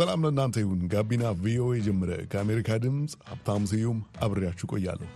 ሰላም 0.00 0.22
ለእናንተ 0.24 0.56
ይሁን። 0.62 0.82
ጋቢና 0.92 1.24
ቪኦኤ 1.42 1.78
ጀምረ 1.86 2.10
ከአሜሪካ 2.32 2.78
ድምፅ 2.84 3.12
ሀብታም 3.26 3.64
ስዩም 3.70 3.98
አብሬያችሁ 4.24 4.66
ቆያለሁ። 4.72 5.08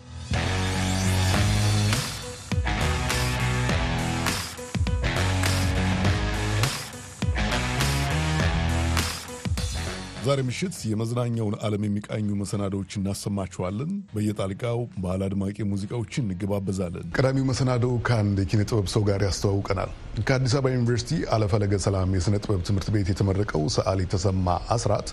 ዛሬ 10.24 10.41
ምሽት 10.46 10.74
የመዝናኛውን 10.88 11.55
ዓለም 11.66 11.83
የሚቃኙ 11.87 12.28
መሰናዶዎች 12.41 12.92
እናሰማችኋለን። 12.98 13.91
በየጣልቃው 14.12 14.78
ባህል 15.05 15.23
አድማቂ 15.27 15.56
ሙዚቃዎችን 15.70 16.24
እንገባበዛለን። 16.27 17.06
ቀዳሚው 17.16 17.45
መሰናዶው 17.50 17.92
ከአንድ 18.09 18.38
የኪነ 18.42 18.62
ጥበብ 18.69 18.87
ሰው 18.95 19.02
ጋር 19.09 19.23
ያስተዋውቀናል። 19.27 19.91
ከአዲስ 20.27 20.55
አበባ 20.59 20.73
ዩኒቨርሲቲ 20.74 21.19
አለፈለገ 21.34 21.80
ሰላም 21.87 22.14
የሥነ 22.16 22.38
ጥበብ 22.45 22.62
ትምህርት 22.69 22.88
ቤት 22.95 23.10
የተመረቀው 23.12 23.64
ሰዓሊ 23.77 24.06
ተሰማ 24.14 24.47
አስራት 24.77 25.10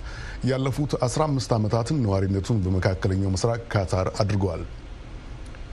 ያለፉት 0.51 0.93
15 1.07 1.57
ዓመታትን 1.57 1.99
ነዋሪነቱን 2.05 2.61
በመካከለኛው 2.65 3.33
ምስራቅ 3.35 3.61
ካታር 3.73 4.09
አድርገዋል። 4.23 4.63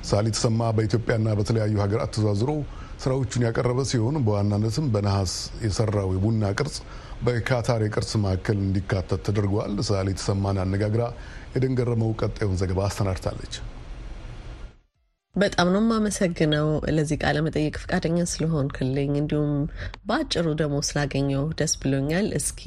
ሰዓሊ 0.09 0.29
ተሰማ 0.37 0.71
በኢትዮጵያና 0.77 1.29
በተለያዩ 1.39 1.77
ሀገራት 1.85 2.13
ተዘዋዝሮ 2.17 2.51
ስራዎቹን 2.99 3.45
ያቀረበ 3.47 3.81
ሲሆን 3.91 4.17
በዋናነትም 4.27 4.87
በነሐስ 4.95 5.33
የሰራው 5.65 6.09
የቡና 6.15 6.51
ቅርጽ 6.57 6.77
በካታር 7.25 7.81
የቅርስ 7.85 8.13
ማዕከል 8.23 8.59
እንዲካተት 8.65 9.21
ተደርጓል። 9.29 9.75
ሰዓሊ 9.89 10.09
ተሰማን 10.19 10.63
አነጋግራ 10.65 11.05
የደንገረመው 11.55 12.11
ቀጣዩን 12.21 12.59
ዘገባ 12.63 12.81
አሰናድታለች። 12.89 13.55
በጣም 15.39 15.67
ነው 15.73 15.81
የማመሰግነው 15.83 16.67
ለዚህ 16.91 17.17
ቃለ 17.23 17.39
መጠየቅ 17.47 17.75
ፈቃደኛ 17.83 18.19
ስለሆንክልኝ 18.31 19.11
እንዲሁም 19.21 19.51
በአጭሩ 20.09 20.47
ደግሞ 20.61 20.77
ስላገኘው 20.89 21.45
ደስ 21.59 21.73
ብሎኛል። 21.83 22.27
እስኪ 22.39 22.63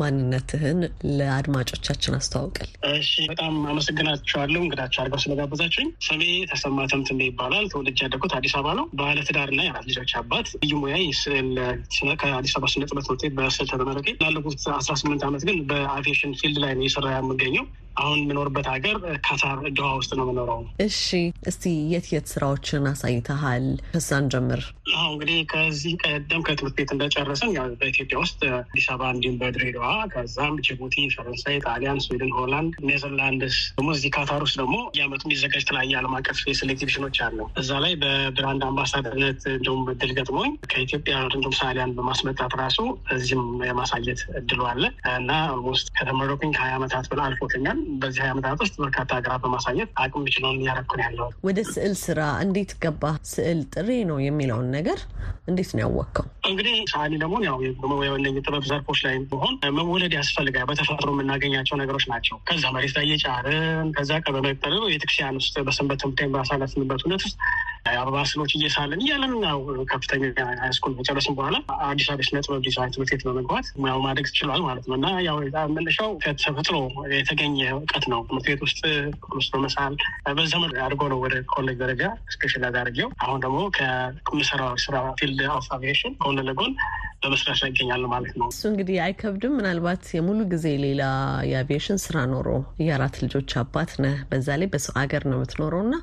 ማንነትህን 0.00 0.80
ለአድማጮቻችን 1.18 2.16
አስተዋውቅል። 2.18 2.68
እሺ፣ 2.92 3.12
በጣም 3.30 3.54
አመሰግናችኋለሁ 3.72 4.60
እንግዳችሁ 4.64 5.00
አድርገው 5.02 5.22
ስለጋበዛችሁኝ። 5.24 5.90
ስሜ 6.08 6.22
ተሰማ 6.52 6.86
ተምትንቤ 6.92 7.28
ይባላል። 7.30 7.66
ተወልጄ 7.72 7.98
ያደኩት 8.06 8.34
አዲስ 8.38 8.54
አበባ 8.58 8.74
ነው። 8.80 8.86
ባለ 9.00 9.18
ትዳርና 9.28 9.60
የአራት 9.66 9.86
ልጆች 9.90 10.12
አባት። 10.20 10.48
ልዩ 10.62 10.74
ሙያ 10.82 10.96
ከአዲስ 12.20 12.54
አበባ 12.54 12.70
ስነ 12.72 12.84
ጥበብ 12.84 13.04
ትምህርት 13.04 13.22
ቤት 13.24 13.34
በስዕል 13.38 13.68
ተመርቄ 13.74 14.08
ላለፉት 14.22 14.60
አስራ 14.76 14.94
ስምንት 15.00 15.22
ዓመት 15.28 15.44
ግን 15.48 15.58
በ 15.70 15.83
aviation 15.83 16.34
field 16.40 16.58
ላይ 16.64 16.74
ነው 16.76 16.86
እየሰራሁ 16.86 17.06
የምገኘው። 17.14 17.64
አሁን 18.00 18.18
የምኖርበት 18.20 18.66
ሀገር 18.72 18.96
ካታር 19.24 19.58
ዶሃ 19.78 19.90
ውስጥ 19.98 20.12
ነው 20.18 20.24
የምኖረው። 20.24 20.60
እሺ 20.84 21.06
እስቲ 21.50 21.64
የት 21.92 22.06
የት 22.12 22.26
ስራዎችን 22.32 22.84
አሳይተሃል? 22.90 23.66
ከዛን 23.90 24.26
ጀምር። 24.32 24.62
አሁ 24.94 25.08
እንግዲህ 25.12 25.38
ከዚህ 25.50 25.92
ቀደም 26.04 26.40
ከትምህርት 26.46 26.76
ቤት 26.78 26.90
እንደጨረስን 26.94 27.50
ያው 27.56 27.66
በኢትዮጵያ 27.80 28.16
ውስጥ 28.22 28.40
አዲስ 28.60 28.86
አበባ 28.92 29.10
እንዲሁም 29.14 29.36
በድሬዳዋ 29.40 29.84
ከዛም 30.14 30.54
ጅቡቲ፣ 30.66 30.94
ፈረንሳይ፣ 31.14 31.56
ጣሊያን፣ 31.66 32.00
ስዊድን፣ 32.04 32.32
ሆላንድ፣ 32.38 32.72
ኔዘርላንድስ 32.90 33.58
ደግሞ 33.72 33.90
እዚህ 33.96 34.10
ካታር 34.16 34.42
ውስጥ 34.46 34.56
ደግሞ 34.62 34.76
የአመቱ 34.98 35.22
የሚዘጋጅ 35.26 35.62
የተለያየ 35.62 35.98
ዓለም 36.00 36.14
አቀፍ 36.18 36.40
የስዕል 36.50 36.72
ኤግዚቢሽኖች 36.74 37.18
አሉ። 37.26 37.38
እዛ 37.60 37.70
ላይ 37.84 37.94
በ 38.02 38.19
brand 38.19 38.62
አምባሳደርነት 38.68 39.18
እንዲሁም 39.52 39.82
እድል 39.94 40.12
ገጥሞኝ 40.18 40.50
ከኢትዮጵያ 40.70 41.14
እንዲሁም 41.28 41.56
ሰዓሊያን 41.60 41.94
በማስመጣት 41.96 42.54
ራሱ 42.60 42.78
እዚህም 43.14 43.44
የማሳየት 43.68 44.20
እድሉ 44.40 44.60
አለ 44.70 44.82
እና 45.14 45.30
almost 45.54 45.88
ከተመረኩኝ 45.96 46.52
ከሀያ 46.56 46.74
ዓመታት 46.78 47.06
በላይ 47.10 47.26
አልፎኛል። 47.28 47.78
በዚህ 48.00 48.20
ሀያ 48.22 48.32
ዓመታት 48.34 48.58
ውስጥ 48.64 48.74
በርካታ 48.82 49.10
ሀገራት 49.18 49.42
በማሳየት 49.44 49.90
አቅም 50.02 50.20
የሚችለውን 50.20 50.60
እያደረኩ 50.62 50.92
ነው 50.98 51.04
ያለው። 51.06 51.28
ወደ 51.48 51.58
ስዕል 51.70 51.94
ስራ 52.02 52.20
እንዴት 52.44 52.72
ገባ? 52.82 53.02
ስዕል 53.30 53.60
ጥሬ 53.74 53.88
ነው 54.10 54.18
የሚለውን 54.24 54.68
ነገር 54.76 54.98
እንዴት 55.50 55.70
ነው 55.74 55.82
ያወቅከው? 55.84 56.26
እንግዲህ 56.50 56.74
ሰዓሊ 56.92 57.12
ደግሞ 57.22 57.36
ያው 57.46 57.56
ጥበብ 58.40 58.64
ዘርፎች 58.70 59.00
ላይ 59.06 59.14
ሆን 59.42 59.54
መወለድ 59.78 60.12
ያስፈልጋል። 60.18 60.66
በተፈጥሮ 60.70 61.08
የምናገኛቸው 61.14 61.76
ነገሮች 61.82 62.04
ናቸው። 62.12 62.36
ከዛ 62.48 62.64
መሬት 62.76 62.94
ላይ 62.96 63.04
እየጫርን 63.08 63.88
ከዛ 63.96 64.10
ቀጥሎ 64.24 64.74
ቤተክርስቲያን 64.86 65.38
ውስጥ 65.40 65.56
በሰንበት 65.66 66.00
ትምህርት 66.02 66.32
ባሳለፍንበት 66.34 67.02
ሁነት 67.06 67.22
ውስጥ 67.26 67.36
አበባ 67.92 68.16
ስሎች 68.30 68.52
እየሳለን 68.56 69.00
እያለን 69.04 69.34
ያው 69.46 69.60
ከፍተኛ 69.90 70.22
high 70.62 70.74
school 70.74 70.92
መጨረስም 70.98 71.34
በኋላ 71.38 71.56
አዲስ 71.86 72.08
አበባ 72.10 72.26
ስነ 72.28 72.40
ጥበብ 72.44 72.60
ዲዛይን 72.66 72.92
ትምህርት 72.94 73.12
ቤት 73.12 73.22
በመግባት 73.28 73.66
ሙያው 73.82 74.00
ማደግ 74.04 74.26
ችሏል 74.38 74.62
ማለት 74.66 74.84
ነው 74.90 74.96
እና 74.98 75.06
ያው 75.26 75.36
መነሻው 75.76 76.10
ከተፈጥሮ 76.24 76.76
የተገኘ 77.14 77.56
እውቀት 77.74 78.04
ነው። 78.12 78.20
ትምህርት 78.28 78.46
ቤት 78.50 78.62
ውስጥ 78.66 78.80
ውስጥ 79.34 79.50
በመሳል 79.54 79.94
በዘመን 80.36 80.72
አድርጎ 80.84 81.02
ነው 81.12 81.20
ወደ 81.24 81.34
ኮሌጅ 81.52 81.78
ደረጃ 81.82 82.02
specialize 82.34 82.76
አድርጌው 82.80 83.10
አሁን 83.24 83.40
ደግሞ 83.44 83.58
ከምሰራው 84.26 84.74
ስራ 84.84 84.96
field 85.20 85.40
of 85.54 85.68
aviation 85.76 86.14
ጎን 86.22 86.40
ለጎን 86.48 86.72
በመስራት 87.22 87.58
ላይ 87.62 87.70
ይገኛል 87.72 88.04
ማለት 88.12 88.34
ነው። 88.40 88.46
እሱ 88.50 88.62
እንግዲህ 88.70 88.96
አይከብድም። 89.04 89.54
ምናልባት 89.56 90.04
የሙሉ 90.16 90.40
ጊዜ 90.52 90.66
ሌላ 90.84 91.02
የአቪዬሽን 91.50 91.98
ስራ 92.04 92.16
ኖሮ 92.30 92.48
የአራት 92.84 93.16
ልጆች 93.22 93.50
አባት 93.62 93.90
ነህ፣ 94.04 94.14
በዛ 94.30 94.48
ላይ 94.60 94.68
በሰው 94.72 94.94
ሀገር 95.00 95.24
ነው 95.30 95.36
የምትኖረው 95.38 95.82
እና 95.86 95.94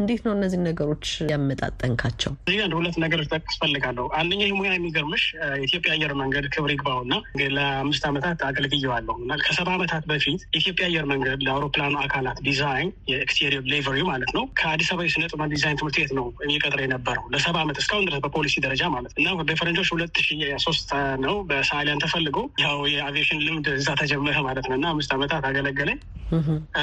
እንዴት 0.00 0.22
ነው 0.26 0.32
እነዚህ 0.36 0.60
ነገሮች 0.68 1.04
ያመጣጠንካቸው? 1.32 2.32
እዚህ 2.44 2.60
አንድ 2.64 2.74
ሁለት 2.78 2.96
ነገሮች 3.04 3.28
መጥቀስ 3.32 3.56
እፈልጋለሁ። 3.62 4.06
አንደኛ 4.20 4.42
ሙያ 4.58 4.70
የሚገርምሽ 4.76 5.24
የኢትዮጵያ 5.56 5.92
አየር 5.96 6.14
መንገድ 6.22 6.46
ክብር 6.54 6.70
ይግባው 6.74 7.00
እና 7.06 7.14
ለአምስት 7.56 8.04
ዓመታት 8.10 8.40
አገልግዬዋለሁ 8.48 9.16
እና 9.24 9.32
ከሰባ 9.44 9.68
ዓመታት 9.76 10.04
በፊት 10.10 10.40
የኢትዮጵያ 10.48 10.86
አየር 10.88 11.01
መንገድ 11.08 11.40
ለአውሮፕላኑ 11.46 11.94
አካላት 12.02 12.38
ዲዛይን 12.46 12.90
የ 13.10 13.21
exterior 13.21 13.64
livery 13.72 13.98
ማለት 14.08 14.30
ነው። 14.36 14.44
ከአዲስ 14.58 14.88
አበባ 14.92 15.06
የስነ 15.06 15.26
ጥበብ 15.30 15.50
ዲዛይን 15.54 15.78
ትምህርት 15.80 15.98
ቤት 16.00 16.12
ነው 16.18 16.26
እየቀጥረ 16.46 16.80
የነበረው 16.84 17.24
ለሰባ 17.34 17.56
ዓመት 17.62 17.78
እስካሁን 17.82 18.06
ድረስ 18.08 18.22
በፖሊሲ 18.24 18.54
ደረጃ 18.64 18.82
ማለት 18.94 19.12
እና 19.18 19.28
በፈረንጆች 19.42 19.90
ሁለት 19.94 20.16
ሺ 20.22 20.30
ሶስት 20.64 20.90
ነው 21.24 21.34
በሰዓሊያን 21.50 22.02
ተፈልጎ 22.04 22.36
ያው 22.62 22.78
የአቪዬሽን 22.92 23.42
ልምድ 23.46 23.68
እዛ 23.76 23.88
ተጀመረ 24.02 24.36
ማለት 24.48 24.66
ነው። 24.70 24.76
እና 24.78 24.86
አምስት 24.92 25.12
ዓመታት 25.16 25.44
አገለገለኝ። 25.50 26.00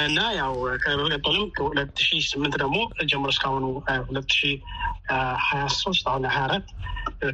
እና 0.00 0.18
ያው 0.36 0.52
በመቀጠልም 0.94 1.46
ከሁለት 1.56 1.96
ሺ 2.04 2.18
ስምንት 2.28 2.54
ደግሞ 2.62 2.76
ጀምሮ 3.10 3.30
እስካሁኑ 3.34 3.64
ሁለት 4.08 4.30
ሺ 4.32 4.50
ሀያ 5.46 5.62
ሶስት 5.78 6.04
አሁን 6.10 6.24
ሀያ 6.28 6.42
አራት 6.44 6.66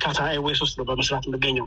ካታር 0.03 0.19
ኤርዌይስ 0.33 0.61
ውስጥ 0.65 0.75
ነው 0.79 0.87
በመስራት 0.89 1.25
የምገኘው። 1.29 1.67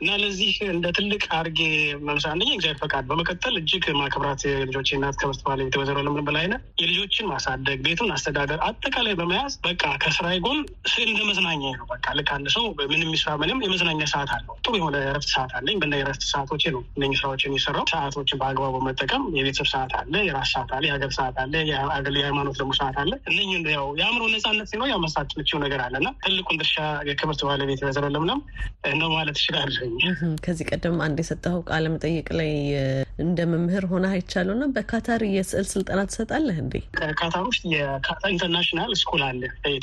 እና 0.00 0.08
ለዚህ 0.22 0.52
እንደ 0.72 0.86
ትልቅ 0.96 1.22
አርጌ 1.38 1.60
የማነሳው 2.06 2.24
አንደኛ 2.32 2.50
እግዚአብሔር 2.56 2.80
ፈቃድ፣ 2.82 3.04
በመቀጠል 3.10 3.54
እጅግ 3.60 3.84
የማከብራት 4.00 4.42
የልጆች 4.56 4.88
እናት 4.96 5.16
ባለቤት 5.46 5.74
ወይዘሮ 5.78 5.98
ለምለም 6.06 6.26
በላይነህ 6.28 6.60
የልጆችን 6.80 7.28
ማሳደግ 7.30 7.78
ቤቱን 7.86 8.10
አስተዳደር 8.16 8.60
አጠቃላይ 8.66 9.14
በመያዝ 9.20 9.54
በቃ 9.66 9.84
ከስራዬ 10.02 10.36
ጎን 10.46 10.58
ስዕል 10.92 11.08
እንደ 11.12 11.22
መዝናኛ 11.28 11.62
ነው። 11.78 11.86
በቃ 11.92 12.06
ልክ 12.18 12.30
አንድ 12.36 12.48
ሰው 12.54 12.64
ምንም 12.84 13.06
የሚስራ 13.06 13.30
ምንም 13.42 13.58
የመዝናኛ 13.66 14.02
ሰዓት 14.12 14.30
አለው። 14.36 14.54
ጥሩ 14.64 14.74
የሆነ 14.80 14.96
የረፍት 15.04 15.30
ሰዓት 15.34 15.52
አለኝ። 15.58 15.76
በና 15.82 15.94
የረፍት 16.00 16.24
ሰዓቶቼ 16.30 16.64
ነው 16.74 16.82
እነ 16.96 17.10
ስራዎችን 17.20 17.50
የሚሰራው። 17.50 17.86
ሰዓቶችን 17.92 18.40
በአግባቡ 18.40 18.76
መጠቀም 18.88 19.24
የቤተሰብ 19.38 19.68
ሰዓት 19.72 19.92
አለ፣ 20.00 20.14
የራስ 20.28 20.50
ሰዓት 20.54 20.70
አለ፣ 20.76 20.84
የሀገር 20.88 21.12
ሰዓት 21.18 21.36
አለ፣ 21.42 21.54
የሃይማኖት 22.16 22.56
ደግሞ 22.60 22.72
ሰዓት 22.80 22.98
አለ። 23.02 23.12
እነ 23.30 23.38
ያው 23.76 23.86
የአእምሮ 24.00 24.24
ነጻነት 24.34 24.68
ሲኖር 24.72 24.92
ምቹ 25.38 25.58
ነገር 25.64 25.80
አለ 25.84 25.94
እና 26.00 26.08
ትልቁን 26.22 26.58
ድርሻ 26.60 26.76
የክብርት 27.08 27.40
ባለቤት 27.48 27.80
ወይዘሮ 27.86 28.06
ለምለም 28.14 28.40
ነው 28.96 29.10
ማለት 29.16 29.36
ይችላለኝ። 29.40 29.94
ከዚህ 30.46 30.66
ቀደም 30.70 30.96
አንድ 31.06 31.18
የሰጠኸው 31.22 31.62
ቃለ 31.70 31.86
መጠይቅ 31.94 32.28
ላይ 32.38 32.50
እንደ 33.18 33.38
መምህር 33.50 33.84
ሆነ 33.90 34.06
አይቻለሁ 34.12 34.54
እና 34.56 34.64
በካታር 34.72 35.20
የስዕል 35.28 35.66
ስልጠና 35.70 36.00
ትሰጣለህ 36.08 36.56
እንዴ? 36.62 36.74
ካታር 37.18 37.44
ውስጥ 37.48 37.62
የካታር 37.72 38.30
international 38.34 38.90
school 39.00 39.22
አለ 39.26 39.40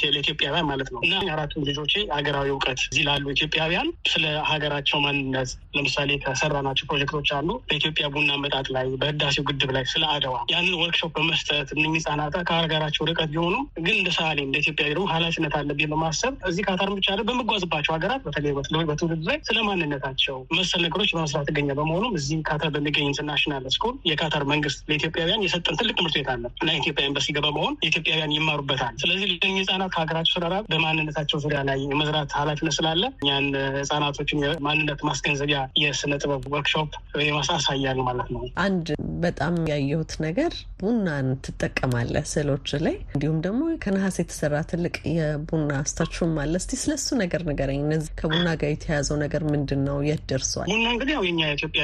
ለኢትዮጵያውያን 0.08 0.68
ማለት 0.70 0.90
ነው 0.94 1.00
እና 1.06 1.14
አራቱም 1.34 1.66
ልጆቼ 1.70 1.94
ሀገራዊ 2.16 2.50
እውቀት 2.54 2.80
እዚህ 2.86 3.04
ላሉ 3.08 3.26
ኢትዮጵያውያን 3.36 3.90
ስለ 4.12 4.26
ሀገራቸው 4.50 5.00
ማንነት 5.06 5.50
ለምሳሌ 5.78 6.10
ከሰራናቸው 6.26 6.88
ፕሮጀክቶች 6.92 7.32
አሉ 7.38 7.50
በኢትዮጵያ 7.68 8.08
ቡና 8.16 8.32
መጠጥ 8.44 8.68
ላይ 8.76 8.88
በህዳሴው 9.02 9.46
ግድብ 9.50 9.72
ላይ 9.78 9.86
ስለ 9.94 10.04
አድዋ 10.14 10.36
ያንን 10.54 10.78
ወርክሾፕ 10.82 11.12
በመስጠት 11.18 11.68
እነኝህ 11.76 12.00
ህጻናት 12.00 12.38
ከሀገራቸው 12.50 13.08
ርቀት 13.12 13.32
ቢሆኑ 13.34 13.56
ግን 13.80 13.96
እንደ 13.98 14.10
ሰዓሊ 14.18 14.40
እንደ 14.46 14.56
ኢትዮጵያ 14.64 14.86
ደግሞ 14.92 15.08
ኃላፊነት 15.14 15.56
አለብኝ 15.60 15.90
በማሰብ 15.94 16.34
እዚህ 16.50 16.64
ካታር 16.68 16.92
ብቻ 16.96 17.10
በምጓዝባቸው 17.24 17.94
ሀገራት 17.96 18.22
በተለይ 18.28 18.54
በትውልድ 18.90 19.26
ላይ 19.28 19.38
ስለ 19.48 19.58
ማንነታቸው 19.68 20.38
መሰል 20.58 20.82
ነገሮች 20.86 21.12
በመስራት 21.16 21.50
ይገኛል። 21.52 21.78
በመሆኑም 21.80 22.16
እዚህ 22.18 22.40
ካታር 22.48 22.72
በሚገኝ 22.76 23.08
ኢንተርናሽናል 23.26 23.66
ስኩል 23.76 23.94
የካታር 24.10 24.44
መንግስት 24.52 24.80
ለኢትዮጵያውያን 24.90 25.44
የሰጠን 25.46 25.76
ትልቅ 25.80 25.94
ትምህርት 25.98 26.16
ቤት 26.18 26.30
አለ 26.34 26.44
እና 26.62 26.70
ኢትዮጵያ 26.80 27.04
ኤምባሲ 27.10 27.28
ገባ 27.36 27.46
በመሆን 27.48 27.76
የኢትዮጵያውያን 27.84 28.34
ይማሩበታል። 28.38 28.94
ስለዚህ 29.02 29.26
ለኝ 29.34 29.56
ህጻናት 29.62 29.92
ከሀገራቸው 29.96 30.34
ስራ 30.38 30.56
በማንነታቸው 30.70 31.40
ዙሪያ 31.44 31.60
ላይ 31.70 31.80
የመዝራት 31.86 32.32
ኃላፊነት 32.40 32.76
ስላለ 32.78 33.04
እኛን 33.24 33.48
ህጻናቶችን 33.78 34.42
የማንነት 34.46 35.02
ማስገንዘቢያ 35.10 35.60
የስነ 35.84 36.14
ጥበብ 36.24 36.46
ወርክሾፕ 36.54 36.92
የማሳሳያል 37.24 38.00
ማለት 38.10 38.30
ነው። 38.36 38.44
አንድ 38.66 38.88
በጣም 39.26 39.56
ያየሁት 39.72 40.14
ነገር 40.26 40.54
ቡናን 40.84 41.28
ትጠቀማለህ 41.46 42.24
ስዕሎች 42.32 42.70
ላይ 42.86 42.96
እንዲሁም 43.14 43.38
ደግሞ 43.46 43.62
ከነሐስ 43.84 44.16
የተሰራ 44.22 44.56
ትልቅ 44.72 44.96
የቡና 45.14 45.72
ስታችሁም 45.90 46.34
አለ። 46.42 46.54
እስቲ 46.62 46.80
ስለሱ 46.82 47.08
ነገር 47.22 47.42
ንገረኝ። 47.50 47.80
እነዚህ 47.86 48.10
ከቡና 48.20 48.48
ጋር 48.62 48.70
የተያዘው 48.74 49.18
ነገር 49.24 49.44
ምንድን 49.52 49.82
ነው? 49.88 49.98
የት 50.08 50.24
ደርሷል? 50.32 50.68
ቡና 50.72 50.86
እንግዲህ 50.94 51.14
ያው 51.16 51.24
የኛ 51.28 51.42
ኢትዮጵያ 51.56 51.84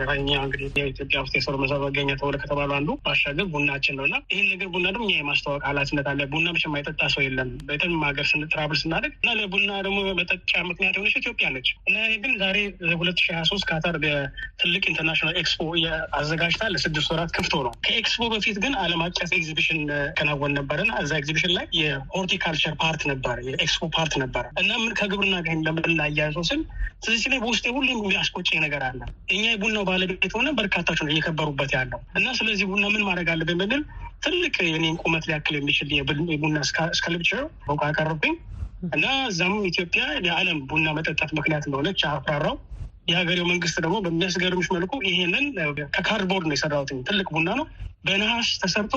በኛ 0.00 0.30
እንግዲህ 0.46 0.66
የኢትዮጵያ 0.80 1.20
ውስጥ 1.24 1.34
የሰሩ 1.38 1.54
መሰብ 1.62 1.82
መገኛ 1.86 2.10
ተብሎ 2.20 2.36
ከተባሉ 2.42 2.70
አንዱ 2.78 2.90
ባሻገር 3.06 3.46
ቡናችን 3.54 3.96
ነው 3.98 4.06
እና 4.08 4.16
ይህን 4.32 4.48
ነገር 4.52 4.68
ቡና 4.74 4.86
ደግሞ 4.90 5.06
እኛ 5.08 5.16
የማስተዋወቅ 5.20 5.62
ኃላፊነት 5.70 6.08
አለ። 6.12 6.20
ቡና 6.32 6.46
ብቻ 6.56 6.64
የማይጠጣ 6.68 7.00
ሰው 7.14 7.22
የለም። 7.26 7.50
በየትም 7.66 7.96
ሀገር 8.08 8.26
ስንትራብል 8.30 8.80
ስናደግ 8.82 9.12
እና 9.20 9.30
ለቡና 9.40 9.70
ደግሞ 9.86 9.98
መጠጫ 10.20 10.52
ምክንያት 10.70 10.94
የሆነች 10.96 11.16
ኢትዮጵያ 11.20 11.46
ነች 11.54 11.70
እና 11.88 11.96
ግን 12.24 12.34
ዛሬ 12.42 12.58
ሁለት 13.00 13.18
ሺ 13.20 13.28
ሀያ 13.30 13.44
ሶስት 13.50 13.66
ካታር 13.70 13.96
ትልቅ 14.60 14.82
ኢንተርናሽናል 14.90 15.36
ኤክስፖ 15.40 15.60
አዘጋጅታ 16.18 16.62
ለስድስት 16.74 17.08
ወራት 17.12 17.30
ክፍቶ 17.36 17.54
ነው። 17.66 17.72
ከኤክስፖ 18.18 18.34
በፊት 18.34 18.56
ግን 18.62 18.74
ዓለም 18.82 19.00
አቀፍ 19.04 19.30
ኤግዚቢሽን 19.38 19.80
ከናወን 20.16 20.52
ነበረና 20.58 20.90
እዛ 21.00 21.10
ኤግዚቢሽን 21.20 21.50
ላይ 21.56 21.66
የሆርቲካልቸር 21.78 22.74
ፓርት 22.80 23.02
ነበረ፣ 23.10 23.34
የኤክስፖ 23.46 23.88
ፓርት 23.96 24.14
ነበረ 24.22 24.44
እና 24.60 24.70
ምን 24.80 24.92
ከግብርና 24.98 25.36
ጋር 25.46 25.56
ለምን 25.66 25.92
ላያያዘው 25.98 26.44
ስል 26.48 26.60
ስለዚህ 27.02 27.28
ላይ 27.32 27.38
በውስጤ 27.42 27.66
ሁሉ 27.76 27.88
የሚያስቆጨኝ 27.96 28.58
ነገር 28.64 28.82
አለ። 28.88 29.00
እኛ 29.34 29.42
የቡናው 29.48 29.84
ባለቤት 29.88 30.34
ሆነ 30.36 30.48
በርካታች 30.58 31.00
ነው 31.02 31.10
እየከበሩበት 31.12 31.72
ያለው 31.76 32.00
እና 32.18 32.26
ስለዚህ 32.38 32.68
ቡና 32.70 32.84
ምን 32.88 33.04
ማድረግ 33.08 33.28
አለብን 33.34 33.60
ብንል 33.62 33.82
ትልቅ 34.22 34.56
የኔን 34.68 34.96
ቁመት 35.02 35.26
ሊያክል 35.28 35.56
የሚችል 35.58 35.90
የቡና 36.32 36.56
ስካልፕቸር 36.98 37.42
በቃ 37.68 37.82
አቀረብኝ 37.90 38.34
እና 38.82 39.04
እዛም 39.28 39.56
ኢትዮጵያ 39.70 40.04
የዓለም 40.26 40.58
ቡና 40.70 40.88
መጠጣት 40.96 41.30
ምክንያት 41.38 41.66
እንደሆነች 41.68 42.02
አፍራራው። 42.10 42.56
የሀገሬው 43.06 43.46
መንግስት 43.50 43.76
ደግሞ 43.82 43.96
በሚያስገርምሽ 44.04 44.68
መልኩ 44.74 44.92
ይሄንን 45.08 45.44
ከካርድቦርድ 45.96 46.46
ነው 46.48 46.54
የሰራሁት። 46.56 46.90
ትልቅ 47.08 47.26
ቡና 47.34 47.48
ነው 47.58 47.66
በነሐስ 48.06 48.50
ተሰርቶ 48.62 48.94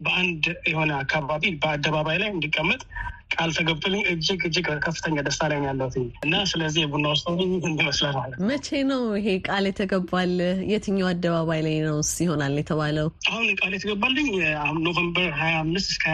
በአንድ 0.00 0.44
የሆነ 0.70 0.92
አካባቢ 1.02 1.42
በአደባባይ 1.62 2.16
ላይ 2.22 2.30
እንዲቀመጥ 2.32 2.80
ቃል 3.34 3.50
ተገብቶልኝ 3.56 4.02
እጅግ 4.10 4.40
እጅግ 4.48 4.66
ከፍተኛ 4.84 5.22
ደስታ 5.26 5.46
ላይ 5.50 5.58
ያለሁት 5.66 5.94
እና 6.24 6.34
ስለዚህ 6.50 6.80
የቡና 6.82 7.06
ውስጥ 7.14 7.24
ይመስላል 7.74 8.14
ማለት 8.18 8.36
ነው። 8.36 8.44
መቼ 8.50 8.68
ነው 8.90 9.02
ይሄ 9.18 9.28
ቃል 9.46 9.64
የተገባል? 9.68 10.32
የትኛው 10.72 11.08
አደባባይ 11.10 11.60
ላይ 11.66 11.76
ነው 11.86 11.96
ይሆናል 12.24 12.54
የተባለው? 12.60 13.08
አሁን 13.30 13.48
ቃል 13.60 13.72
የተገባልኝ 13.76 14.28
አሁን 14.62 14.78
November 14.86 15.28
ሀያ 15.40 15.54
አምስት 15.64 15.90
እስከ 15.94 16.06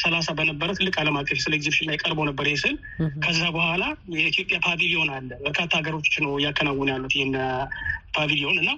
ሰላሳ 0.00 0.28
በነበረ 0.38 0.68
ትልቅ 0.78 0.94
ዓለም 1.02 1.18
አቀፍ 1.20 1.40
ስለ 1.44 1.52
ኤግዚቢሽን 1.58 1.88
ላይ 1.90 1.98
ቀርቦ 2.02 2.20
ነበር 2.30 2.48
ይህ 2.48 2.60
ስል 2.64 2.76
ከዛ 3.24 3.42
በኋላ 3.56 3.82
የኢትዮጵያ 4.16 4.58
pavilion 4.66 5.10
አለ። 5.16 5.30
በርካታ 5.44 5.72
ሀገሮች 5.80 6.14
ነው 6.26 6.34
እያከናወኑ 6.40 6.90
ያሉት 6.94 7.14
ይህን 7.18 7.34
pavilion 8.16 8.58
እና 8.62 8.70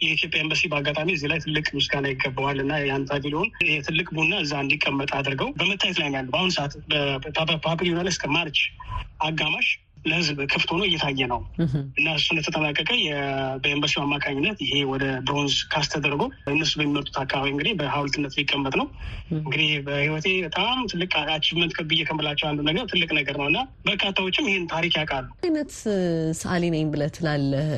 የኢትዮጵያ 0.00 0.42
ኤምባሲ 0.42 0.62
በአጋጣሚ 0.72 1.08
እዚህ 1.14 1.28
ላይ 1.32 1.38
ትልቅ 1.44 1.66
ምስጋና 1.76 2.06
ይገባዋል 2.10 2.58
እና 2.64 2.72
ያን 2.82 3.04
pavilion 3.10 3.48
ትልቅ 3.86 4.06
ቡና 4.16 4.34
እዛ 4.44 4.52
እንዲቀመጥ 4.64 5.10
አድርገው 5.18 5.50
በመታየት 5.58 5.98
ላይ 6.00 6.08
ያለ 6.10 6.28
በአሁኑ 6.34 6.50
ሰዓት 6.58 6.74
pavilion 7.66 8.00
ላይ 8.00 8.12
እስከ 8.14 8.26
March 8.36 8.60
አጋማሽ 9.20 9.68
ለሕዝብ 10.10 10.38
ክፍት 10.52 10.68
ሆኖ 10.72 10.82
እየታየ 10.88 11.26
ነው 11.32 11.40
እና 11.98 12.06
እሱ 12.18 12.26
እንደተጠናቀቀ 12.34 12.90
በኤምባሲው 13.62 14.02
አማካኝነት 14.04 14.58
ይሄ 14.64 14.72
ወደ 14.92 15.04
bronze 15.26 15.56
cast 15.72 15.88
ተደርጎ 15.94 16.22
እነሱ 16.52 16.72
በሚመጡት 16.80 17.16
አካባቢ 17.22 17.48
እንግዲህ 17.54 17.74
በሐውልትነት 17.80 18.34
ሊቀመጥ 18.38 18.74
ነው። 18.80 18.86
እንግዲህ 19.38 19.70
በሕይወቴ 19.86 20.26
በጣም 20.46 20.78
ትልቅ 20.92 21.12
achievement 21.34 21.72
ከብዬ 21.78 22.00
ከምላቸው 22.08 22.46
አንዱ 22.50 22.60
ነገር 22.68 22.84
ትልቅ 22.92 23.10
ነገር 23.18 23.36
ነው 23.40 23.46
እና 23.50 23.58
በርካታዎችም 23.88 24.48
ይህን 24.50 24.66
ታሪክ 24.72 24.94
ያውቃሉ። 24.98 25.26
አይነት 25.44 25.72
ሰዓሊ 26.40 26.64
ነኝ 26.74 26.84
ብለህ 26.92 27.12
ትላለህ 27.16 27.68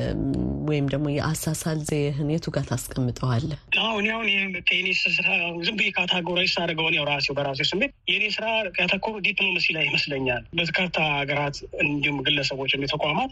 ወይም 0.69 0.85
ደግሞ 0.93 1.07
የአሳሳል 1.11 1.79
ዘዬህን 1.89 2.29
የቱ 2.33 2.47
ጋር 2.55 2.65
ታስቀምጠዋለህ? 2.69 3.57
አሁን 3.83 4.05
አሁን 4.13 4.27
ከኔ 4.69 4.87
ስራ 5.01 5.27
ዝም 5.65 5.75
ብዬ 5.79 5.89
categorize 5.95 6.47
ሳደርገው 6.53 6.95
ያው 6.97 7.05
ራሴው 7.11 7.35
በራሴው 7.37 7.67
ስሜት 7.71 7.91
የኔ 8.11 8.23
ስራ 8.35 8.45
ያተኮሩ 8.81 9.15
ዲፕሎማሲ 9.25 9.67
ላይ 9.75 9.83
ይመስለኛል። 9.89 10.43
በርካታ 10.59 10.97
ሀገራት 11.13 11.55
እንዲሁም 11.85 12.17
ግለሰቦች 12.25 12.71
ተቋማት 12.93 13.31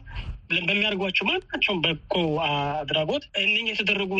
በሚያደርጓቸው 0.67 1.25
ማናቸውም 1.27 1.79
በጎ 1.83 2.13
አድራጎት 2.45 3.23
እነኝ 3.41 3.65
የተደረጉ 3.71 4.11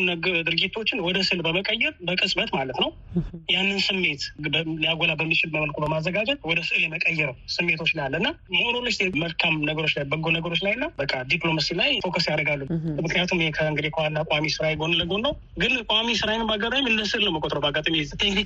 ድርጊቶችን 0.47 0.99
ወደ 1.05 1.17
ስዕል 1.27 1.41
በመቀየር 1.45 1.93
በቅጽበት 2.07 2.49
ማለት 2.55 2.77
ነው 2.83 2.89
ያንን 3.53 3.79
ስሜት 3.85 4.21
ሊያጎላ 4.75 5.11
በሚችል 5.19 5.49
መልኩ 5.57 5.77
በማዘጋጀት 5.83 6.39
ወደ 6.49 6.59
ስዕል 6.67 6.81
የመቀየር 6.85 7.31
ስሜቶች 7.55 7.91
ላይ 7.97 8.03
አለ 8.07 8.15
እና 8.21 8.29
ሞራሎች 8.57 8.95
መልካም 9.23 9.55
ነገሮች 9.69 9.93
ላይ 9.97 10.05
በጎ 10.11 10.25
ነገሮች 10.37 10.61
ላይ 10.65 10.73
እና 10.77 10.85
በቃ 10.99 11.13
ዲፕሎማሲ 11.31 11.69
ላይ 11.79 11.89
focus 12.05 12.27
ያደርጋሉ። 12.31 12.61
ምክንያቱም 12.99 13.41
ከእንግዲህ 13.57 13.91
ከዋና 13.95 14.19
ቋሚ 14.31 14.45
ስራ 14.55 14.65
ጎን 14.79 14.95
ለጎን 14.99 15.23
ነው። 15.27 15.33
ግን 15.61 15.73
ቋሚ 15.91 16.09
ስራዬን 16.19 16.45
በአጋጣሚ 16.49 16.85
እንደ 16.91 17.03
ስዕል 17.09 17.23
ነው 17.27 17.33
መቆጥረው። 17.37 17.63
በአጋጣሚ 17.65 17.95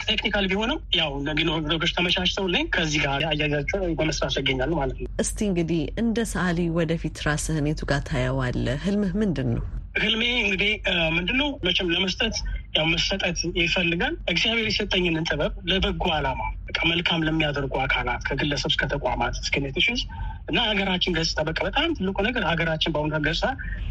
technical 0.07 0.45
ቢሆንም 0.51 0.79
ያው 0.97 1.11
ነገሮች 1.29 1.93
ተመቻችተው 1.97 2.47
ላይ 2.53 2.63
ከዚህ 2.75 2.99
ጋር 3.05 3.23
አያያቸው 3.31 3.79
በመስራት 3.99 4.37
ይገኛሉ 4.41 4.71
ማለት 4.79 4.97
ነው። 4.99 5.09
እስቲ 5.23 5.39
እንግዲህ 5.49 5.81
እንደ 6.03 6.19
ሰዓሊ 6.31 6.59
ወደፊት 6.77 7.17
ራስህን 7.25 7.65
የቱ 7.69 7.81
ጋር 7.89 8.01
ታየዋለህ? 8.07 8.77
ህልምህ 8.85 9.11
ምንድን 9.21 9.49
ነው? 9.55 9.63
ህልሜ 9.95 10.21
እንግዲህ 10.43 10.71
ምንድነው 11.15 11.49
መቼም 11.65 11.89
ለመስጠት 11.93 12.35
ያው 12.77 12.85
መሰጠት 12.93 13.37
ይፈልጋል። 13.59 14.13
እግዚአብሔር 14.31 14.65
የሰጠኝንን 14.69 15.27
ጥበብ 15.29 15.53
ለበጎ 15.69 16.05
ዓላማ 16.15 16.39
በቃ 16.67 16.79
መልካም 16.91 17.25
ለሚያደርጉ 17.27 17.73
አካላት 17.83 18.21
ከግለሰብ 18.29 18.71
እስከ 18.73 18.87
ተቋማት 18.93 19.35
እስከ 19.43 19.61
nations 19.65 20.01
እና 20.49 20.57
ሀገራችን 20.69 21.15
ገጽታ 21.17 21.39
በቃ 21.49 21.59
በጣም 21.67 21.93
ትልቁ 21.99 22.17
ነገር 22.27 22.45
ሀገራችን 22.51 22.93
በአሁኑ 22.95 23.19
ገጽታ 23.27 23.49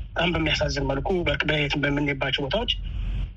በጣም 0.08 0.32
በሚያሳዝን 0.34 0.88
መልኩ 0.90 1.08
በየትም 1.50 1.82
በምንሄባቸው 1.84 2.42
ቦታዎች 2.46 2.72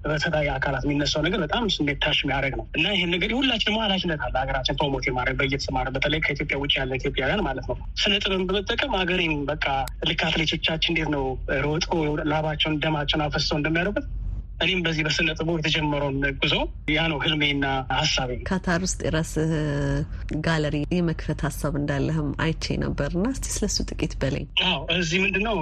በተለያዩ 0.05 0.49
አካላት 0.55 0.83
የሚነሳው 0.85 1.21
ነገር 1.25 1.39
በጣም 1.43 1.63
ስሜት 1.75 1.99
ታሽ 2.03 2.19
የሚያደርግ 2.23 2.53
ነው። 2.59 2.65
እና 2.77 2.85
ይህን 2.95 3.11
ነገር 3.15 3.31
ሁላችን 3.37 3.67
ደግሞ 3.67 3.79
ኃላፊነት 3.85 4.21
አለ። 4.25 4.35
ሀገራችን 4.41 4.77
ፕሮሞት 4.79 5.05
የማድረግ 5.07 5.37
በየተሰማረ 5.41 5.89
በተለይ 5.95 6.21
ከኢትዮጵያ 6.25 6.57
ውጭ 6.61 6.73
ያለ 6.79 6.91
ኢትዮጵያውያን 6.99 7.43
ማለት 7.47 7.65
ነው። 7.71 7.77
ስነ 8.01 8.13
ጥበብን 8.23 8.45
በመጠቀም 8.49 8.93
ሀገሬን 8.99 9.33
በቃ 9.49 9.65
ልክ 10.09 10.21
አትሌቶቻችን 10.27 10.91
እንዴት 10.93 11.09
ነው 11.15 11.25
ሮጦ 11.65 11.87
ላባቸውን 12.31 12.77
ደማቸውን 12.83 13.25
አፈሰው 13.25 13.57
እንደሚያደርጉት 13.59 14.07
እኔም 14.59 14.81
በዚህ 14.83 15.03
በስነ 15.05 15.29
ጥበቡ 15.35 15.55
የተጀመረውን 15.59 16.17
ጉዞ 16.41 16.53
ያ 16.91 17.01
ነው 17.11 17.17
ህልሜና 17.23 17.65
ሀሳቤ። 17.95 18.31
ካታር 18.49 18.81
ውስጥ 18.85 18.99
የራስህ 19.07 19.51
ጋለሪ 20.45 20.75
የመክፈት 20.95 21.41
ሀሳብ 21.47 21.73
እንዳለህም 21.79 22.29
አይቼ 22.45 22.75
ነበር 22.83 23.09
እና 23.17 23.25
እስቲ 23.33 23.47
ስለሱ 23.55 23.77
ጥቂት 23.89 24.13
በለኝ። 24.21 24.45
አዎ 24.67 24.79
እዚህ 24.97 25.19
ምንድን 25.23 25.43
ነው 25.47 25.55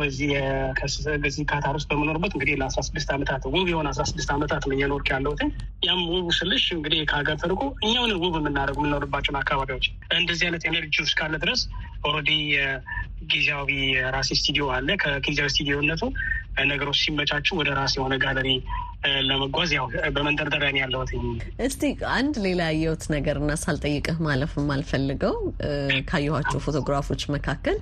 ካታር 1.51 1.75
ውስጥ 1.79 1.87
በምኖርበት 1.91 2.33
እንግዲህ 2.35 2.55
ለአስራ 2.61 2.81
ስድስት 2.87 3.09
ዓመታት 3.15 3.43
ውብ 3.49 3.67
የሆነ 3.71 3.87
አስራ 3.93 4.05
ስድስት 4.11 4.29
ዓመታት 4.35 4.63
ነው 4.69 4.75
እየኖርክ 4.77 5.09
ያለሁትን 5.13 5.49
ያም 5.87 6.01
ውብ 6.13 6.29
ስልሽ 6.39 6.65
እንግዲህ 6.77 7.01
ከሀገር 7.11 7.37
ተርቆ 7.43 7.61
እኛውን 7.85 8.13
ውብ 8.17 8.35
የምናደርጉ 8.39 8.77
የምንኖርባቸውን 8.81 9.39
አካባቢዎች 9.41 9.87
እንደዚህ 10.19 10.45
አይነት 10.49 10.65
energy 10.69 10.95
ውስጥ 11.03 11.15
ካለ 11.19 11.35
ድረስ 11.43 11.63
already 12.07 12.31
ጊዜያዊ 13.31 13.69
ራሴ 14.15 14.29
ስቱዲዮ 14.39 14.65
አለ። 14.75 14.89
ከጊዜያዊ 15.01 15.49
ስቱዲዮነቱ 15.53 16.01
ነገሮች 16.65 16.97
ሲመቻቹ 17.03 17.47
ወደ 17.59 17.69
ራሴ 17.77 17.93
የሆነ 17.99 18.15
ጋለሪ 18.23 18.49
ለመጓዝ 19.27 19.71
ያው 19.75 19.85
በመንደርደሪያ 20.15 20.69
ነው 20.73 20.81
ያለሁት። 20.83 21.11
እስቲ 21.65 21.83
አንድ 22.13 22.35
ሌላ 22.45 22.61
ያየሁት 22.69 23.03
ነገር 23.13 23.37
እና 23.41 23.51
ሳልጠይቅህ 23.63 24.17
ማለፍ 24.25 24.53
የማልፈልገው 24.59 25.35
ካየኋቸው 26.09 26.59
ፎቶግራፎች 26.65 27.23
መካከል 27.35 27.77